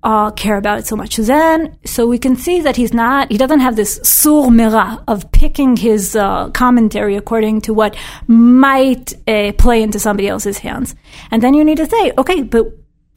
uh, 0.02 0.30
care 0.30 0.56
about 0.56 0.78
it 0.78 0.86
so 0.86 0.94
much. 0.94 1.16
Then, 1.16 1.76
so 1.84 2.06
we 2.06 2.18
can 2.18 2.36
see 2.36 2.60
that 2.60 2.76
he's 2.76 2.94
not, 2.94 3.30
he 3.30 3.36
doesn't 3.36 3.60
have 3.60 3.74
this 3.74 3.98
sur 4.04 4.50
mira 4.50 5.02
of 5.08 5.30
picking 5.32 5.76
his 5.76 6.14
uh, 6.14 6.48
commentary 6.50 7.16
according 7.16 7.62
to 7.62 7.74
what 7.74 7.96
might 8.28 9.14
uh, 9.28 9.52
play 9.58 9.82
into 9.82 9.98
somebody 9.98 10.28
else's 10.28 10.58
hands. 10.58 10.94
And 11.32 11.42
then 11.42 11.54
you 11.54 11.64
need 11.64 11.78
to 11.78 11.86
say, 11.86 12.12
okay, 12.16 12.42
but 12.44 12.66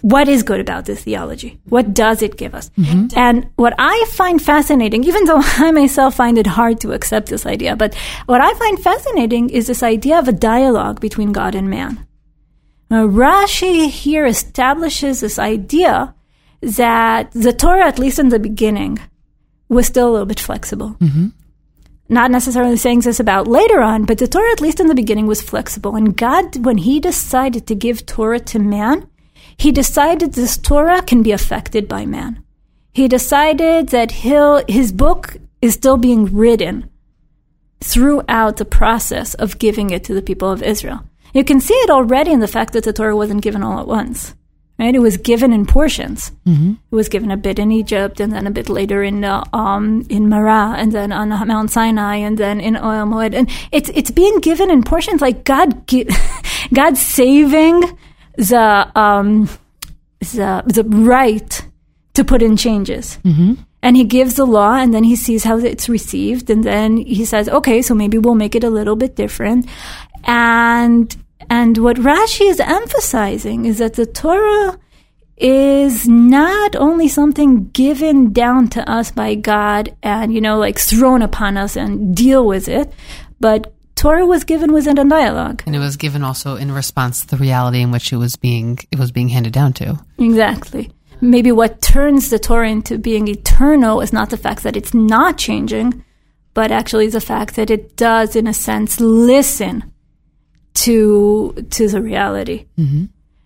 what 0.02 0.28
is 0.28 0.44
good 0.44 0.60
about 0.60 0.86
this 0.86 1.04
theology? 1.04 1.60
What 1.66 1.94
does 1.94 2.22
it 2.22 2.38
give 2.38 2.56
us? 2.56 2.70
Mm-hmm. 2.72 3.18
And 3.18 3.50
what 3.56 3.74
I 3.78 4.06
find 4.12 4.42
fascinating, 4.42 5.04
even 5.04 5.26
though 5.26 5.42
I 5.58 5.72
myself 5.72 6.16
find 6.16 6.38
it 6.38 6.48
hard 6.48 6.80
to 6.82 6.94
accept 6.94 7.30
this 7.30 7.46
idea, 7.46 7.76
but 7.76 7.94
what 8.26 8.42
I 8.42 8.54
find 8.54 8.80
fascinating 8.80 9.50
is 9.50 9.68
this 9.68 9.84
idea 9.84 10.20
of 10.20 10.28
a 10.28 10.34
dialogue 10.34 11.00
between 11.00 11.32
God 11.32 11.56
and 11.56 11.70
man. 11.70 12.06
Now, 12.90 13.08
Rashi 13.08 13.90
here 13.90 14.26
establishes 14.26 15.20
this 15.20 15.38
idea 15.38 16.16
that 16.62 17.32
the 17.32 17.54
Torah, 17.54 17.86
at 17.86 18.00
least 18.00 18.20
in 18.20 18.30
the 18.30 18.40
beginning, 18.40 19.00
was 19.68 19.86
still 19.86 20.10
a 20.10 20.12
little 20.12 20.26
bit 20.26 20.40
flexible. 20.40 20.96
Mm-hmm. 21.00 21.28
Not 22.12 22.32
necessarily 22.32 22.78
saying 22.78 23.02
this 23.02 23.20
about 23.20 23.48
later 23.48 23.82
on, 23.82 24.06
but 24.06 24.18
the 24.18 24.28
Torah, 24.28 24.52
at 24.52 24.62
least 24.62 24.80
in 24.80 24.88
the 24.88 24.96
beginning, 24.96 25.28
was 25.28 25.44
flexible. 25.44 25.96
And 25.96 26.18
God, 26.18 26.66
when 26.66 26.80
He 26.80 27.00
decided 27.00 27.68
to 27.68 27.76
give 27.76 28.06
Torah 28.08 28.40
to 28.40 28.58
man, 28.58 29.08
He 29.60 29.72
decided 29.72 30.34
this 30.34 30.58
Torah 30.58 31.02
can 31.02 31.22
be 31.22 31.32
affected 31.34 31.88
by 31.88 32.06
man. 32.06 32.42
He 32.94 33.08
decided 33.08 33.90
that 33.90 34.12
he'll, 34.24 34.64
His 34.68 34.92
book 34.92 35.36
is 35.62 35.74
still 35.74 35.98
being 35.98 36.26
written 36.34 36.90
throughout 37.82 38.58
the 38.58 38.66
process 38.66 39.34
of 39.36 39.60
giving 39.60 39.90
it 39.90 40.04
to 40.06 40.14
the 40.14 40.22
people 40.22 40.50
of 40.52 40.64
Israel. 40.64 41.02
You 41.34 41.44
can 41.44 41.60
see 41.60 41.74
it 41.76 41.90
already 41.90 42.32
in 42.32 42.40
the 42.40 42.48
fact 42.48 42.74
that 42.74 42.84
the 42.84 42.94
Torah 42.94 43.16
wasn't 43.16 43.44
given 43.44 43.62
all 43.64 43.80
at 43.80 43.88
once. 43.88 44.34
Right? 44.80 44.96
It 44.96 45.00
was 45.00 45.18
given 45.18 45.52
in 45.52 45.66
portions. 45.66 46.32
It 46.90 46.96
was 46.96 47.10
given 47.10 47.30
a 47.32 47.38
bit 47.38 47.60
in 47.60 47.70
Egypt, 47.70 48.22
and 48.22 48.32
then 48.32 48.48
a 48.48 48.52
bit 48.52 48.70
later 48.70 49.04
in 49.04 49.26
uh, 49.26 49.44
um, 49.52 50.06
in 50.10 50.30
Marah, 50.30 50.76
and 50.78 50.94
then 50.94 51.12
on 51.12 51.30
Mount 51.48 51.70
Sinai, 51.70 52.16
and 52.16 52.38
then 52.38 52.62
in 52.62 52.76
Ohel 52.76 53.06
Moed. 53.12 53.36
And 53.36 53.50
it's 53.74 53.90
it's 53.94 54.10
being 54.10 54.40
given 54.40 54.72
in 54.72 54.84
portions, 54.84 55.20
like 55.22 55.44
God, 55.44 55.86
gi- 55.86 56.08
God 56.74 56.96
saving 56.98 57.84
the 58.40 58.92
um, 58.96 59.50
the 60.20 60.64
the 60.66 60.84
right 60.84 61.66
to 62.14 62.24
put 62.24 62.42
in 62.42 62.56
changes. 62.58 63.20
And 63.82 63.96
he 63.96 64.04
gives 64.04 64.34
the 64.36 64.46
law, 64.46 64.76
and 64.76 64.94
then 64.94 65.06
he 65.06 65.16
sees 65.16 65.46
how 65.46 65.58
it's 65.58 65.88
received, 65.88 66.50
and 66.50 66.64
then 66.64 66.98
he 66.98 67.24
says, 67.24 67.48
"Okay, 67.48 67.82
so 67.82 67.96
maybe 67.96 68.18
we'll 68.18 68.36
make 68.36 68.56
it 68.56 68.64
a 68.64 68.70
little 68.70 68.96
bit 68.96 69.16
different." 69.16 69.68
And 70.26 71.16
and 71.50 71.78
what 71.78 71.98
Rashi 71.98 72.50
is 72.50 72.60
emphasizing 72.60 73.66
is 73.66 73.78
that 73.78 73.94
the 73.94 74.06
Torah 74.06 74.78
is 75.38 76.08
not 76.08 76.76
only 76.76 77.08
something 77.08 77.70
given 77.70 78.34
down 78.34 78.68
to 78.68 78.90
us 78.90 79.12
by 79.12 79.36
God 79.36 79.96
and 80.04 80.34
you 80.34 80.42
know 80.42 80.58
like 80.60 80.78
thrown 80.78 81.22
upon 81.22 81.56
us 81.56 81.78
and 81.78 82.16
deal 82.16 82.46
with 82.46 82.68
it, 82.68 82.92
but 83.40 83.74
Torah 84.00 84.26
was 84.26 84.46
given 84.46 84.72
within 84.72 84.98
a 84.98 85.04
dialogue. 85.04 85.62
And 85.66 85.76
it 85.76 85.80
was 85.80 85.98
given 85.98 86.24
also 86.24 86.56
in 86.56 86.72
response 86.72 87.20
to 87.20 87.28
the 87.28 87.36
reality 87.36 87.82
in 87.82 87.92
which 87.92 88.14
it 88.14 88.16
was 88.16 88.38
being 88.38 88.80
it 88.92 88.98
was 88.98 89.12
being 89.12 89.28
handed 89.28 89.52
down 89.52 89.74
to. 89.74 90.00
Exactly. 90.18 90.90
Maybe 91.20 91.52
what 91.52 91.82
turns 91.82 92.30
the 92.30 92.40
Torah 92.40 92.70
into 92.70 92.98
being 92.98 93.28
eternal 93.28 94.00
is 94.00 94.14
not 94.14 94.30
the 94.30 94.38
fact 94.38 94.64
that 94.64 94.78
it's 94.78 94.94
not 94.94 95.38
changing, 95.38 96.06
but 96.54 96.72
actually 96.72 97.10
the 97.10 97.20
fact 97.20 97.58
that 97.58 97.70
it 97.70 97.98
does, 97.98 98.38
in 98.38 98.48
a 98.48 98.54
sense, 98.54 99.02
listen 99.02 99.92
to 100.76 101.54
to 101.70 101.90
the 101.90 102.02
reality. 102.02 102.68
Mm-hmm. 102.78 103.04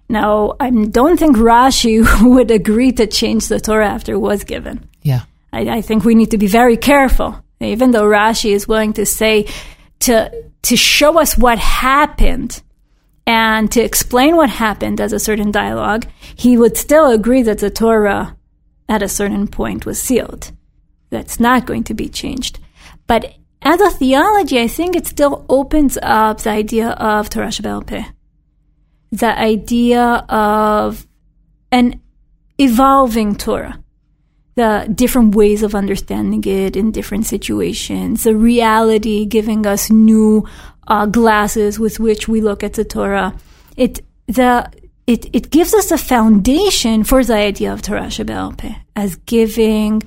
Now, 0.08 0.54
I 0.60 0.70
don't 0.70 1.18
think 1.18 1.36
Rashi 1.36 2.06
would 2.36 2.52
agree 2.52 2.92
to 2.92 3.08
change 3.08 3.48
the 3.48 3.60
Torah 3.60 3.90
after 3.90 4.14
it 4.14 4.20
was 4.20 4.44
given. 4.44 4.88
Yeah. 5.02 5.22
I, 5.52 5.62
I 5.78 5.82
think 5.82 6.06
we 6.06 6.14
need 6.14 6.30
to 6.30 6.38
be 6.38 6.46
very 6.46 6.78
careful. 6.78 7.44
Even 7.60 7.90
though 7.90 8.04
Rashi 8.04 8.52
is 8.52 8.68
willing 8.68 8.94
to 8.94 9.06
say 9.08 9.48
to 10.04 10.44
to 10.64 10.76
show 10.76 11.20
us 11.20 11.38
what 11.38 11.58
happened 11.60 12.62
and 13.26 13.72
to 13.72 13.82
explain 13.82 14.36
what 14.36 14.50
happened 14.50 15.00
as 15.00 15.14
a 15.14 15.20
certain 15.20 15.52
dialogue, 15.52 16.06
he 16.36 16.58
would 16.58 16.78
still 16.78 17.10
agree 17.10 17.42
that 17.44 17.60
the 17.60 17.70
Torah 17.70 18.36
at 18.90 19.02
a 19.02 19.08
certain 19.08 19.48
point 19.48 19.86
was 19.86 20.02
sealed. 20.02 20.52
That's 21.10 21.40
not 21.40 21.66
going 21.66 21.84
to 21.86 21.94
be 21.94 22.10
changed. 22.10 22.60
But 23.08 23.36
as 23.62 23.80
a 23.80 23.92
theology, 23.92 24.60
I 24.60 24.68
think 24.68 24.96
it 24.96 25.08
still 25.08 25.46
opens 25.48 25.98
up 26.02 26.42
the 26.42 26.50
idea 26.50 26.90
of 26.90 27.30
Torah 27.30 27.52
Shebel 27.52 27.84
Peh. 27.84 28.04
The 29.12 29.38
idea 29.40 30.26
of 30.28 31.08
an 31.72 32.02
evolving 32.58 33.36
Torah 33.36 33.83
the 34.56 34.92
different 34.94 35.36
ways 35.36 35.64
of 35.64 35.74
understanding 35.74 36.44
it 36.44 36.76
in 36.76 36.92
different 36.92 37.26
situations, 37.26 38.24
the 38.24 38.36
reality 38.36 39.26
giving 39.26 39.66
us 39.66 39.90
new 39.90 40.48
uh, 40.88 41.06
glasses 41.06 41.80
with 41.80 42.00
which 42.00 42.28
we 42.28 42.42
look 42.42 42.64
at 42.64 42.74
the 42.74 42.86
Torah. 42.86 43.36
It 43.78 44.02
the 44.28 44.70
it 45.08 45.28
it 45.34 45.50
gives 45.50 45.74
us 45.74 45.92
a 45.92 45.98
foundation 45.98 47.04
for 47.04 47.24
the 47.24 47.36
idea 47.36 47.74
of 47.74 47.82
Torah 47.82 48.12
Shebel 48.12 48.56
as 48.96 49.16
giving 49.18 50.04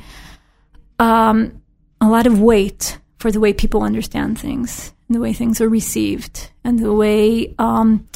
um, 0.99 1.61
a 2.01 2.09
lot 2.09 2.27
of 2.27 2.41
weight 2.41 2.99
for 3.19 3.31
the 3.31 3.41
way 3.41 3.53
people 3.53 3.83
understand 3.83 4.39
things, 4.39 4.93
the 5.09 5.21
way 5.21 5.33
things 5.33 5.61
are 5.61 5.69
received, 5.69 6.51
and 6.65 6.79
the 6.79 6.93
way. 6.93 7.55
Um, 7.59 8.09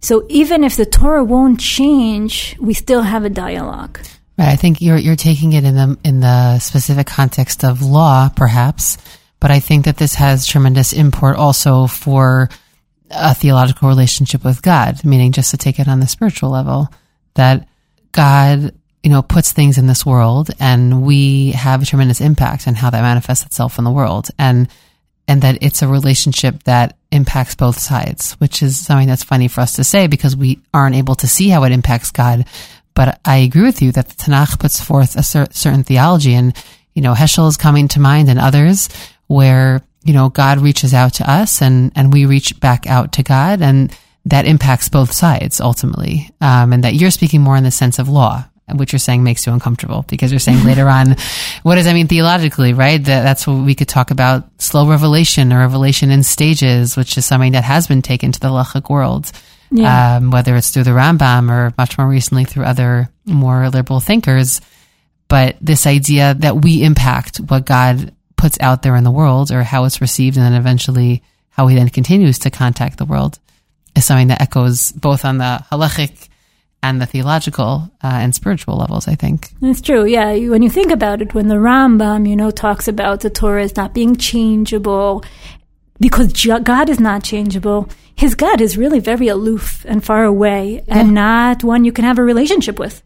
so 0.00 0.26
even 0.28 0.64
if 0.64 0.76
the 0.76 0.86
Torah 0.86 1.24
won't 1.24 1.60
change, 1.60 2.56
we 2.60 2.74
still 2.74 3.02
have 3.02 3.24
a 3.24 3.30
dialogue. 3.30 4.00
Right. 4.36 4.48
I 4.48 4.56
think 4.56 4.80
you're 4.80 4.96
you're 4.96 5.16
taking 5.16 5.52
it 5.52 5.64
in 5.64 5.74
the 5.74 5.98
in 6.04 6.20
the 6.20 6.58
specific 6.58 7.06
context 7.06 7.64
of 7.64 7.82
law, 7.82 8.28
perhaps, 8.28 8.98
but 9.38 9.50
I 9.50 9.60
think 9.60 9.84
that 9.84 9.96
this 9.96 10.14
has 10.16 10.46
tremendous 10.46 10.92
import 10.92 11.36
also 11.36 11.86
for 11.86 12.48
a 13.10 13.34
theological 13.34 13.88
relationship 13.88 14.44
with 14.44 14.62
God, 14.62 15.04
meaning 15.04 15.32
just 15.32 15.52
to 15.52 15.56
take 15.56 15.78
it 15.78 15.86
on 15.86 16.00
the 16.00 16.08
spiritual 16.08 16.50
level, 16.50 16.88
that 17.34 17.68
God, 18.10 18.74
you 19.02 19.10
know, 19.10 19.22
puts 19.22 19.52
things 19.52 19.78
in 19.78 19.86
this 19.86 20.04
world 20.04 20.50
and 20.58 21.02
we 21.02 21.52
have 21.52 21.82
a 21.82 21.86
tremendous 21.86 22.20
impact 22.20 22.66
on 22.66 22.74
how 22.74 22.90
that 22.90 23.02
manifests 23.02 23.46
itself 23.46 23.78
in 23.78 23.84
the 23.84 23.90
world. 23.90 24.30
And 24.38 24.68
and 25.26 25.42
that 25.42 25.62
it's 25.62 25.82
a 25.82 25.88
relationship 25.88 26.64
that 26.64 26.96
impacts 27.10 27.54
both 27.54 27.78
sides, 27.78 28.32
which 28.34 28.62
is 28.62 28.76
something 28.76 29.08
that's 29.08 29.24
funny 29.24 29.48
for 29.48 29.60
us 29.60 29.74
to 29.74 29.84
say 29.84 30.06
because 30.06 30.36
we 30.36 30.60
aren't 30.72 30.96
able 30.96 31.14
to 31.14 31.28
see 31.28 31.48
how 31.48 31.64
it 31.64 31.72
impacts 31.72 32.10
God. 32.10 32.44
But 32.94 33.20
I 33.24 33.38
agree 33.38 33.62
with 33.62 33.82
you 33.82 33.92
that 33.92 34.08
the 34.08 34.14
Tanakh 34.14 34.58
puts 34.58 34.80
forth 34.80 35.16
a 35.16 35.22
cer- 35.22 35.48
certain 35.50 35.82
theology, 35.82 36.34
and 36.34 36.56
you 36.94 37.02
know 37.02 37.14
Heschel 37.14 37.48
is 37.48 37.56
coming 37.56 37.88
to 37.88 38.00
mind, 38.00 38.28
and 38.28 38.38
others 38.38 38.88
where 39.26 39.82
you 40.04 40.12
know 40.12 40.28
God 40.28 40.58
reaches 40.58 40.94
out 40.94 41.14
to 41.14 41.30
us, 41.30 41.60
and 41.60 41.92
and 41.96 42.12
we 42.12 42.26
reach 42.26 42.58
back 42.60 42.86
out 42.86 43.12
to 43.12 43.22
God, 43.22 43.62
and 43.62 43.96
that 44.26 44.46
impacts 44.46 44.88
both 44.88 45.12
sides 45.12 45.60
ultimately. 45.60 46.30
Um, 46.40 46.72
and 46.72 46.84
that 46.84 46.94
you're 46.94 47.10
speaking 47.10 47.40
more 47.40 47.56
in 47.56 47.64
the 47.64 47.70
sense 47.70 47.98
of 47.98 48.08
law, 48.08 48.44
which 48.72 48.92
you're 48.92 48.98
saying 48.98 49.22
makes 49.22 49.46
you 49.46 49.52
uncomfortable 49.52 50.04
because 50.08 50.30
you're 50.30 50.38
saying 50.38 50.64
later 50.64 50.88
on, 50.88 51.16
what 51.62 51.74
does 51.74 51.84
that 51.84 51.94
mean 51.94 52.06
theologically, 52.08 52.72
right? 52.72 53.02
That 53.02 53.22
that's 53.22 53.46
what 53.46 53.64
we 53.64 53.74
could 53.74 53.88
talk 53.88 54.10
about 54.10 54.48
slow 54.62 54.88
revelation 54.88 55.52
or 55.52 55.58
revelation 55.58 56.10
in 56.10 56.22
stages, 56.22 56.96
which 56.96 57.18
is 57.18 57.26
something 57.26 57.52
that 57.52 57.64
has 57.64 57.86
been 57.86 58.02
taken 58.02 58.32
to 58.32 58.40
the 58.40 58.48
halachic 58.48 58.88
world 58.88 59.32
Yeah. 59.70 60.16
um, 60.16 60.30
whether 60.30 60.54
it's 60.56 60.70
through 60.70 60.84
the 60.84 60.90
Rambam 60.90 61.50
or 61.50 61.72
much 61.76 61.98
more 61.98 62.06
recently 62.06 62.44
through 62.44 62.64
other 62.64 63.08
more 63.24 63.68
liberal 63.70 64.00
thinkers. 64.00 64.60
But 65.28 65.56
this 65.60 65.86
idea 65.86 66.34
that 66.34 66.62
we 66.62 66.82
impact 66.84 67.38
what 67.38 67.64
God 67.64 68.12
puts 68.36 68.58
out 68.60 68.82
there 68.82 68.94
in 68.96 69.04
the 69.04 69.10
world 69.10 69.50
or 69.50 69.62
how 69.62 69.84
it's 69.84 70.00
received 70.00 70.36
and 70.36 70.44
then 70.44 70.54
eventually 70.54 71.22
how 71.50 71.66
he 71.66 71.76
then 71.76 71.88
continues 71.88 72.38
to 72.40 72.50
contact 72.50 72.98
the 72.98 73.04
world 73.04 73.38
is 73.96 74.04
something 74.04 74.28
that 74.28 74.42
echoes 74.42 74.92
both 74.92 75.24
on 75.24 75.38
the 75.38 75.64
halachic 75.70 76.28
and 76.82 77.00
the 77.00 77.06
theological 77.06 77.90
uh, 78.02 78.08
and 78.20 78.34
spiritual 78.34 78.76
levels, 78.76 79.08
I 79.08 79.14
think. 79.14 79.48
It's 79.62 79.80
true, 79.80 80.04
yeah. 80.04 80.32
You- 80.32 80.50
When 80.50 80.60
you 80.62 80.68
think 80.68 80.92
about 80.92 81.22
it, 81.22 81.32
when 81.32 81.48
the 81.48 81.54
Rambam, 81.54 82.28
you 82.28 82.36
know, 82.36 82.50
talks 82.50 82.88
about 82.88 83.20
the 83.20 83.30
Torah 83.30 83.62
as 83.62 83.74
not 83.76 83.94
being 83.94 84.16
changeable, 84.16 85.24
because 86.00 86.32
God 86.62 86.88
is 86.88 87.00
not 87.00 87.22
changeable, 87.22 87.88
his 88.16 88.34
God 88.34 88.60
is 88.60 88.76
really 88.76 89.00
very 89.00 89.28
aloof 89.28 89.84
and 89.88 90.04
far 90.04 90.24
away, 90.24 90.84
and 90.88 91.14
not 91.14 91.64
one 91.64 91.84
you 91.84 91.92
can 91.92 92.04
have 92.04 92.18
a 92.18 92.24
relationship 92.24 92.78
with. 92.78 93.02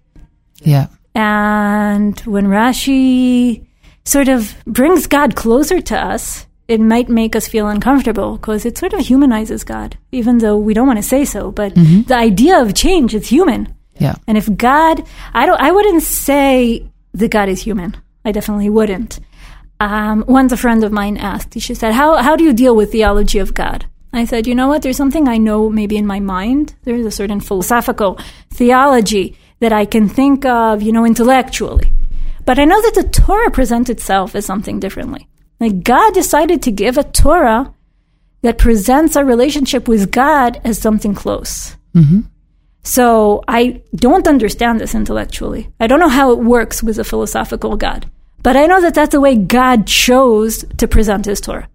Yeah. 0.60 0.88
And 1.14 2.18
when 2.20 2.46
Rashi 2.46 3.66
sort 4.04 4.28
of 4.28 4.54
brings 4.66 5.06
God 5.06 5.34
closer 5.34 5.80
to 5.80 5.96
us, 5.96 6.46
it 6.68 6.80
might 6.80 7.08
make 7.08 7.34
us 7.34 7.48
feel 7.48 7.66
uncomfortable 7.68 8.36
because 8.36 8.66
it 8.66 8.76
sort 8.76 8.92
of 8.92 9.00
humanizes 9.00 9.64
God, 9.64 9.96
even 10.12 10.38
though 10.38 10.58
we 10.58 10.74
don't 10.74 10.86
want 10.86 10.98
to 10.98 11.02
say 11.02 11.24
so. 11.24 11.50
But 11.50 11.74
mm-hmm. 11.74 12.02
the 12.02 12.16
idea 12.16 12.60
of 12.60 12.74
change 12.74 13.14
is 13.14 13.28
human. 13.28 13.74
Yeah. 13.98 14.16
And 14.26 14.36
if 14.36 14.54
God, 14.56 15.02
I 15.32 15.46
don't, 15.46 15.60
I 15.60 15.72
wouldn't 15.72 16.02
say 16.02 16.86
that 17.14 17.30
God 17.30 17.48
is 17.48 17.62
human. 17.62 17.96
I 18.24 18.32
definitely 18.32 18.68
wouldn't. 18.68 19.18
Um, 19.80 20.24
once 20.26 20.52
a 20.52 20.56
friend 20.56 20.82
of 20.82 20.90
mine 20.92 21.16
asked, 21.16 21.58
she 21.60 21.74
said, 21.74 21.94
"How 21.94 22.16
how 22.16 22.34
do 22.36 22.44
you 22.44 22.52
deal 22.52 22.74
with 22.74 22.90
theology 22.90 23.38
of 23.38 23.54
God?" 23.54 23.86
I 24.12 24.24
said, 24.24 24.46
"You 24.46 24.54
know 24.54 24.68
what? 24.68 24.82
There's 24.82 24.96
something 24.96 25.28
I 25.28 25.38
know 25.38 25.70
maybe 25.70 25.96
in 25.96 26.06
my 26.06 26.18
mind. 26.18 26.74
There's 26.82 27.06
a 27.06 27.10
certain 27.10 27.40
philosophical 27.40 28.18
theology 28.50 29.36
that 29.60 29.72
I 29.72 29.84
can 29.84 30.08
think 30.08 30.44
of, 30.44 30.82
you 30.82 30.92
know, 30.92 31.04
intellectually, 31.04 31.92
but 32.44 32.58
I 32.58 32.64
know 32.64 32.80
that 32.82 32.94
the 32.94 33.08
Torah 33.08 33.50
presents 33.50 33.90
itself 33.90 34.34
as 34.34 34.44
something 34.44 34.80
differently. 34.80 35.28
Like 35.60 35.84
God 35.84 36.14
decided 36.14 36.62
to 36.62 36.72
give 36.72 36.98
a 36.98 37.04
Torah 37.04 37.72
that 38.42 38.58
presents 38.58 39.16
our 39.16 39.24
relationship 39.24 39.86
with 39.88 40.10
God 40.10 40.60
as 40.64 40.78
something 40.78 41.14
close." 41.14 41.76
So 42.82 43.42
I 43.46 43.82
don't 43.94 44.26
understand 44.26 44.80
this 44.80 44.94
intellectually. 44.94 45.70
I 45.78 45.86
don't 45.86 46.00
know 46.00 46.08
how 46.08 46.32
it 46.32 46.38
works 46.38 46.82
with 46.82 46.98
a 46.98 47.04
philosophical 47.04 47.76
God. 47.76 48.06
But 48.42 48.56
I 48.56 48.66
know 48.66 48.80
that 48.80 48.94
that's 48.94 49.12
the 49.12 49.20
way 49.20 49.36
God 49.36 49.86
chose 49.86 50.64
to 50.76 50.88
present 50.88 51.26
his 51.26 51.40
Torah. 51.40 51.68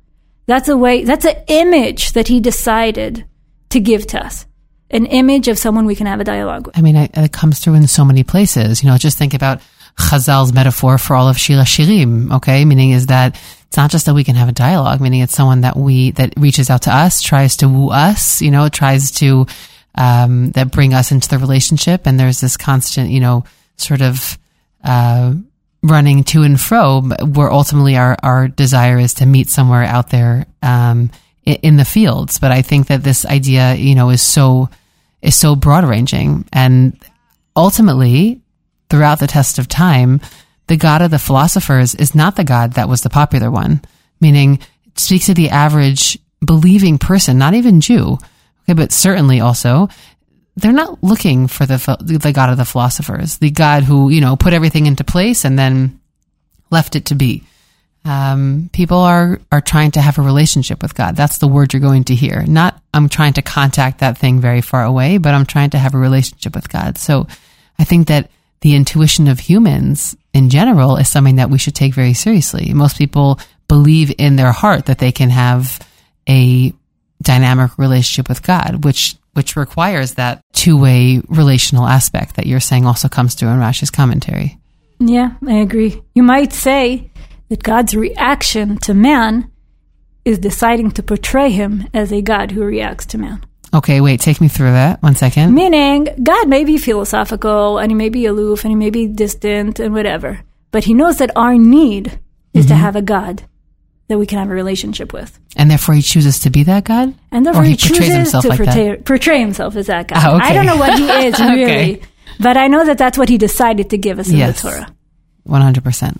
That's 0.45 0.67
a 0.67 0.77
way, 0.77 1.03
that's 1.03 1.25
an 1.25 1.35
image 1.47 2.13
that 2.13 2.27
he 2.27 2.39
decided 2.39 3.25
to 3.69 3.79
give 3.79 4.07
to 4.07 4.25
us. 4.25 4.45
An 4.89 5.05
image 5.07 5.47
of 5.47 5.57
someone 5.57 5.85
we 5.85 5.95
can 5.95 6.05
have 6.05 6.19
a 6.19 6.23
dialogue 6.23 6.67
with. 6.67 6.77
I 6.77 6.81
mean, 6.81 6.95
it, 6.95 7.31
comes 7.31 7.59
through 7.59 7.73
in 7.75 7.87
so 7.87 8.05
many 8.05 8.23
places. 8.23 8.83
You 8.83 8.89
know, 8.89 8.97
just 8.97 9.17
think 9.17 9.33
about 9.33 9.61
Chazal's 9.97 10.53
metaphor 10.53 10.97
for 10.97 11.15
all 11.15 11.27
of 11.27 11.37
Shir 11.37 11.55
HaShirim, 11.55 12.35
okay? 12.35 12.63
Meaning 12.65 12.91
is 12.91 13.07
that 13.07 13.39
it's 13.65 13.77
not 13.77 13.89
just 13.89 14.05
that 14.05 14.13
we 14.13 14.23
can 14.23 14.35
have 14.35 14.49
a 14.49 14.53
dialogue, 14.53 15.01
meaning 15.01 15.21
it's 15.21 15.33
someone 15.33 15.61
that 15.61 15.75
we, 15.75 16.11
that 16.11 16.33
reaches 16.37 16.69
out 16.69 16.83
to 16.83 16.95
us, 16.95 17.21
tries 17.21 17.57
to 17.57 17.67
woo 17.67 17.89
us, 17.89 18.41
you 18.41 18.51
know, 18.51 18.69
tries 18.69 19.11
to, 19.11 19.47
um, 19.95 20.51
that 20.51 20.71
bring 20.71 20.93
us 20.93 21.11
into 21.11 21.27
the 21.27 21.39
relationship. 21.39 22.05
And 22.05 22.19
there's 22.19 22.39
this 22.39 22.57
constant, 22.57 23.09
you 23.09 23.19
know, 23.19 23.45
sort 23.77 24.01
of, 24.01 24.37
uh, 24.83 25.33
running 25.83 26.23
to 26.23 26.43
and 26.43 26.59
fro, 26.59 27.01
where 27.01 27.51
ultimately 27.51 27.97
our, 27.97 28.17
our 28.23 28.47
desire 28.47 28.97
is 28.97 29.15
to 29.15 29.25
meet 29.25 29.49
somewhere 29.49 29.83
out 29.83 30.09
there, 30.09 30.45
um, 30.61 31.11
in, 31.45 31.55
in 31.55 31.75
the 31.77 31.85
fields. 31.85 32.39
But 32.39 32.51
I 32.51 32.61
think 32.61 32.87
that 32.87 33.03
this 33.03 33.25
idea, 33.25 33.75
you 33.75 33.93
know, 33.93 34.09
is 34.09 34.21
so, 34.21 34.69
is 35.21 35.35
so 35.35 35.55
broad 35.55 35.83
ranging 35.83 36.47
and 36.53 36.97
ultimately 37.55 38.41
throughout 38.89 39.19
the 39.19 39.27
test 39.27 39.59
of 39.59 39.67
time, 39.67 40.21
the 40.67 40.77
God 40.77 41.01
of 41.01 41.11
the 41.11 41.19
philosophers 41.19 41.95
is 41.95 42.15
not 42.15 42.35
the 42.35 42.43
God 42.43 42.73
that 42.73 42.89
was 42.89 43.01
the 43.01 43.09
popular 43.09 43.51
one, 43.51 43.81
meaning 44.21 44.59
speaks 44.95 45.25
to 45.25 45.33
the 45.33 45.49
average 45.49 46.17
believing 46.45 46.97
person, 46.97 47.37
not 47.37 47.53
even 47.53 47.81
Jew. 47.81 48.17
Okay, 48.63 48.73
but 48.73 48.91
certainly 48.91 49.41
also 49.41 49.89
they're 50.55 50.71
not 50.71 51.03
looking 51.03 51.47
for 51.47 51.65
the 51.65 51.97
the 51.99 52.31
God 52.33 52.49
of 52.49 52.57
the 52.57 52.65
philosophers, 52.65 53.37
the 53.37 53.51
God 53.51 53.83
who 53.83 54.09
you 54.09 54.21
know 54.21 54.35
put 54.35 54.53
everything 54.53 54.85
into 54.85 55.03
place 55.03 55.45
and 55.45 55.57
then 55.57 55.99
left 56.69 56.95
it 56.95 57.05
to 57.05 57.15
be. 57.15 57.43
Um, 58.05 58.69
people 58.73 58.97
are 58.97 59.39
are 59.51 59.61
trying 59.61 59.91
to 59.91 60.01
have 60.01 60.17
a 60.17 60.21
relationship 60.21 60.81
with 60.81 60.93
God. 60.93 61.15
That's 61.15 61.37
the 61.37 61.47
word 61.47 61.73
you're 61.73 61.79
going 61.79 62.03
to 62.05 62.15
hear. 62.15 62.43
Not 62.45 62.79
I'm 62.93 63.09
trying 63.09 63.33
to 63.33 63.41
contact 63.41 63.99
that 63.99 64.17
thing 64.17 64.41
very 64.41 64.61
far 64.61 64.83
away, 64.83 65.17
but 65.17 65.33
I'm 65.33 65.45
trying 65.45 65.71
to 65.71 65.79
have 65.79 65.95
a 65.95 65.99
relationship 65.99 66.53
with 66.53 66.69
God. 66.69 66.97
So 66.97 67.27
I 67.79 67.85
think 67.85 68.07
that 68.07 68.29
the 68.61 68.75
intuition 68.75 69.27
of 69.27 69.39
humans 69.39 70.15
in 70.33 70.49
general 70.49 70.97
is 70.97 71.09
something 71.09 71.37
that 71.37 71.49
we 71.49 71.57
should 71.57 71.75
take 71.75 71.93
very 71.93 72.13
seriously. 72.13 72.73
Most 72.73 72.97
people 72.97 73.39
believe 73.67 74.13
in 74.17 74.35
their 74.35 74.51
heart 74.51 74.85
that 74.85 74.99
they 74.99 75.11
can 75.11 75.29
have 75.29 75.85
a 76.29 76.73
dynamic 77.21 77.77
relationship 77.77 78.29
with 78.29 78.43
God, 78.43 78.83
which 78.83 79.15
which 79.33 79.55
requires 79.55 80.13
that 80.13 80.41
two-way 80.53 81.21
relational 81.27 81.85
aspect 81.85 82.35
that 82.35 82.45
you're 82.45 82.59
saying 82.59 82.85
also 82.85 83.07
comes 83.07 83.33
through 83.33 83.49
in 83.49 83.59
Rashi's 83.59 83.91
commentary. 83.91 84.57
Yeah, 84.99 85.33
I 85.47 85.55
agree. 85.55 86.01
You 86.13 86.23
might 86.23 86.53
say 86.53 87.11
that 87.49 87.63
God's 87.63 87.95
reaction 87.95 88.77
to 88.79 88.93
man 88.93 89.51
is 90.23 90.39
deciding 90.39 90.91
to 90.91 91.03
portray 91.03 91.49
him 91.49 91.87
as 91.93 92.13
a 92.13 92.21
God 92.21 92.51
who 92.51 92.63
reacts 92.63 93.05
to 93.07 93.17
man. 93.17 93.43
Okay, 93.73 94.01
wait, 94.01 94.19
take 94.19 94.39
me 94.39 94.47
through 94.47 94.71
that 94.71 95.01
one 95.01 95.15
second. 95.15 95.53
Meaning, 95.53 96.07
God 96.21 96.47
may 96.47 96.63
be 96.63 96.77
philosophical 96.77 97.79
and 97.79 97.91
he 97.91 97.95
may 97.95 98.09
be 98.09 98.27
aloof 98.27 98.63
and 98.63 98.71
he 98.71 98.75
may 98.75 98.91
be 98.91 99.07
distant 99.07 99.79
and 99.79 99.93
whatever, 99.93 100.41
but 100.71 100.83
he 100.83 100.93
knows 100.93 101.17
that 101.17 101.31
our 101.35 101.55
need 101.55 102.19
is 102.53 102.67
to 102.67 102.73
mm-hmm. 102.73 102.81
have 102.83 102.95
a 102.95 103.01
God 103.01 103.43
that 104.13 104.19
we 104.19 104.25
can 104.25 104.37
have 104.39 104.49
a 104.49 104.53
relationship 104.53 105.11
with. 105.11 105.37
And 105.57 105.69
therefore 105.69 105.95
he 105.95 106.01
chooses 106.01 106.39
to 106.41 106.49
be 106.49 106.63
that 106.63 106.83
God? 106.85 107.13
And 107.31 107.45
therefore 107.45 107.63
Or 107.63 107.65
he, 107.65 107.71
he 107.71 107.77
chooses 107.77 108.13
himself 108.13 108.43
to 108.43 108.49
like 108.49 108.57
portray, 108.59 108.95
portray 108.97 109.39
himself 109.39 109.75
as 109.75 109.87
that 109.87 110.07
God. 110.07 110.17
Ah, 110.21 110.35
okay. 110.35 110.45
I 110.47 110.53
don't 110.53 110.65
know 110.65 110.77
what 110.77 110.97
he 110.97 111.09
is 111.09 111.33
Okay. 111.39 111.55
really, 111.65 112.01
but 112.39 112.55
I 112.57 112.67
know 112.67 112.85
that 112.85 112.97
that's 112.97 113.17
what 113.17 113.27
he 113.29 113.37
decided 113.37 113.89
to 113.89 113.97
give 113.97 114.19
us 114.19 114.29
in 114.29 114.37
Yes. 114.37 114.61
the 114.61 114.69
Torah. 114.69 114.95
100%. 115.47 116.17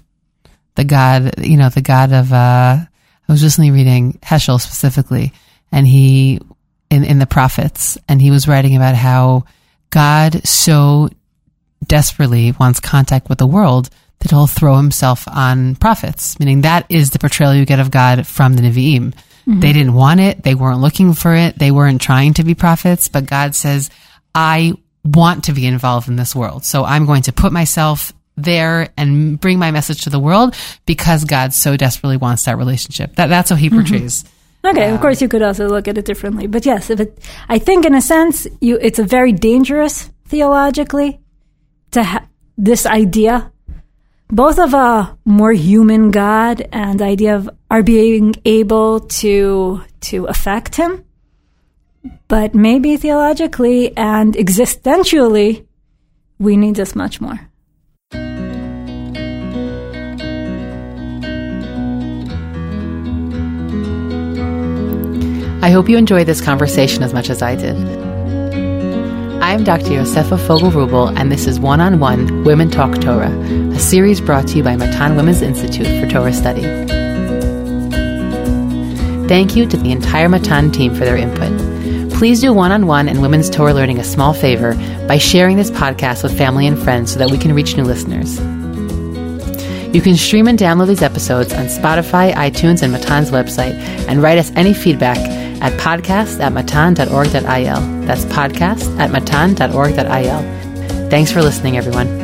The 0.76 0.84
God, 0.84 1.36
you 1.46 1.58
know, 1.58 1.70
the 1.70 1.82
God 1.82 2.12
of, 2.12 2.34
uh, 2.34 2.36
I 2.78 3.32
was 3.32 3.44
recently 3.44 3.72
reading 3.72 4.20
Heschel 4.24 4.60
specifically, 4.60 5.32
and 5.72 5.88
he, 5.88 6.40
in, 6.90 7.04
in 7.04 7.20
the 7.20 7.26
prophets, 7.28 7.98
and 8.10 8.22
he 8.22 8.32
was 8.32 8.48
writing 8.48 8.76
about 8.76 8.96
how 8.96 9.46
God 9.92 10.46
so 10.48 11.10
desperately 11.86 12.54
wants 12.60 12.80
contact 12.80 13.30
with 13.30 13.38
the 13.38 13.48
world 13.48 13.90
that 14.24 14.32
he'll 14.32 14.48
throw 14.48 14.78
himself 14.78 15.28
on 15.28 15.76
prophets, 15.76 16.40
meaning 16.40 16.62
that 16.62 16.86
is 16.90 17.12
the 17.12 17.20
portrayal 17.20 17.54
you 17.54 17.66
get 17.66 17.80
of 17.80 17.92
God 17.92 18.26
from 18.26 18.56
the 18.56 18.64
Nevi'im. 18.64 19.14
Mm-hmm. 19.14 19.60
They 19.60 19.74
didn't 19.74 19.94
want 19.94 20.20
it. 20.22 20.44
They 20.44 20.56
weren't 20.56 20.80
looking 20.80 21.14
for 21.14 21.36
it. 21.36 21.60
They 21.60 21.72
weren't 21.72 22.02
trying 22.02 22.34
to 22.36 22.44
be 22.44 22.56
prophets, 22.56 23.10
but 23.10 23.26
God 23.26 23.54
says, 23.56 23.90
I 24.34 24.74
want 25.04 25.46
to 25.46 25.54
be 25.54 25.68
involved 25.68 26.08
in 26.08 26.16
this 26.16 26.36
world. 26.36 26.64
So 26.64 26.86
I'm 26.86 27.06
going 27.06 27.24
to 27.24 27.34
put 27.34 27.52
myself 27.52 28.14
there 28.36 28.90
and 28.98 29.40
bring 29.40 29.60
my 29.60 29.72
message 29.72 30.06
to 30.06 30.10
the 30.10 30.20
world 30.20 30.56
because 30.86 31.26
God 31.26 31.54
so 31.54 31.78
desperately 31.78 32.18
wants 32.18 32.46
that 32.46 32.58
relationship. 32.58 33.16
That, 33.16 33.28
that's 33.28 33.50
how 33.50 33.56
he 33.56 33.68
mm-hmm. 33.68 33.80
portrays. 33.80 34.24
Okay, 34.66 34.88
of 34.88 34.96
um, 34.96 35.00
course 35.00 35.22
you 35.22 35.28
could 35.28 35.42
also 35.42 35.68
look 35.68 35.90
at 35.90 35.98
it 35.98 36.06
differently, 36.06 36.48
but 36.48 36.66
yes, 36.66 36.90
if 36.90 37.02
it, 37.02 37.20
I 37.50 37.60
think 37.60 37.86
in 37.86 37.94
a 37.94 38.02
sense, 38.02 38.48
you, 38.62 38.80
it's 38.82 38.98
a 38.98 39.04
very 39.04 39.34
dangerous 39.34 40.10
theologically 40.28 41.20
to 41.92 42.02
ha- 42.02 42.26
this 42.58 42.86
idea, 42.86 43.52
both 44.28 44.60
of 44.60 44.74
a 44.74 45.18
more 45.26 45.54
human 45.54 46.12
God 46.12 46.68
and 46.72 47.00
the 47.00 47.06
idea 47.06 47.36
of 47.36 47.50
our 47.70 47.84
being 47.84 48.36
able 48.46 49.02
to 49.22 49.84
to 50.02 50.26
affect 50.26 50.76
Him, 50.76 51.06
but 52.28 52.54
maybe 52.54 52.98
theologically 52.98 53.96
and 53.96 54.34
existentially, 54.36 55.66
we 56.40 56.58
need 56.58 56.76
this 56.76 56.96
much 56.96 57.22
more. 57.22 57.40
I 65.64 65.70
hope 65.70 65.88
you 65.88 65.98
enjoyed 65.98 66.28
this 66.28 66.42
conversation 66.42 67.04
as 67.04 67.14
much 67.14 67.30
as 67.30 67.42
I 67.42 67.56
did. 67.56 68.13
I'm 69.54 69.64
Dr. 69.64 69.92
Yosefa 69.92 70.40
Fogel-Wruble, 70.48 71.10
and 71.16 71.32
this 71.32 71.46
is 71.46 71.60
One 71.60 71.80
on 71.80 72.00
One 72.00 72.44
Women 72.44 72.72
Talk 72.72 73.00
Torah, 73.00 73.30
a 73.30 73.78
series 73.78 74.20
brought 74.20 74.48
to 74.48 74.58
you 74.58 74.64
by 74.64 74.76
Matan 74.76 75.16
Women's 75.16 75.44
Institute 75.44 75.86
for 75.86 76.10
Torah 76.10 76.34
Study. 76.34 76.64
Thank 79.28 79.56
you 79.56 79.68
to 79.68 79.78
the 79.78 79.92
entire 79.92 80.28
Matan 80.28 80.72
team 80.72 80.96
for 80.96 81.06
their 81.06 81.18
input. 81.18 81.52
Please 82.14 82.42
do 82.42 82.52
One 82.52 82.72
on 82.72 82.88
One 82.88 83.08
and 83.08 83.22
Women's 83.22 83.48
Torah 83.48 83.76
Learning 83.76 84.00
a 84.00 84.04
small 84.04 84.34
favor 84.34 84.74
by 85.08 85.20
sharing 85.20 85.58
this 85.58 85.70
podcast 85.70 86.24
with 86.24 86.36
family 86.36 86.66
and 86.66 86.80
friends 86.80 87.14
so 87.14 87.20
that 87.20 87.30
we 87.30 87.38
can 87.38 87.54
reach 87.54 87.78
new 87.78 87.84
listeners. 87.84 88.40
You 89.94 90.02
can 90.02 90.16
stream 90.16 90.48
and 90.48 90.58
download 90.58 90.88
these 90.88 91.04
episodes 91.04 91.54
on 91.54 91.66
Spotify, 91.68 92.34
iTunes, 92.34 92.82
and 92.82 92.92
Matan's 92.92 93.30
website, 93.30 93.76
and 94.08 94.20
write 94.24 94.40
us 94.40 94.52
any 94.56 94.74
feedback 94.74 95.20
at 95.64 95.74
podcast 95.80 96.40
at 96.40 96.54
matan.org.il. 96.54 98.06
That's 98.06 98.26
podcast 98.26 99.00
at 99.00 99.10
matan.org.il. 99.12 101.10
Thanks 101.10 101.32
for 101.32 101.42
listening, 101.42 101.78
everyone. 101.78 102.23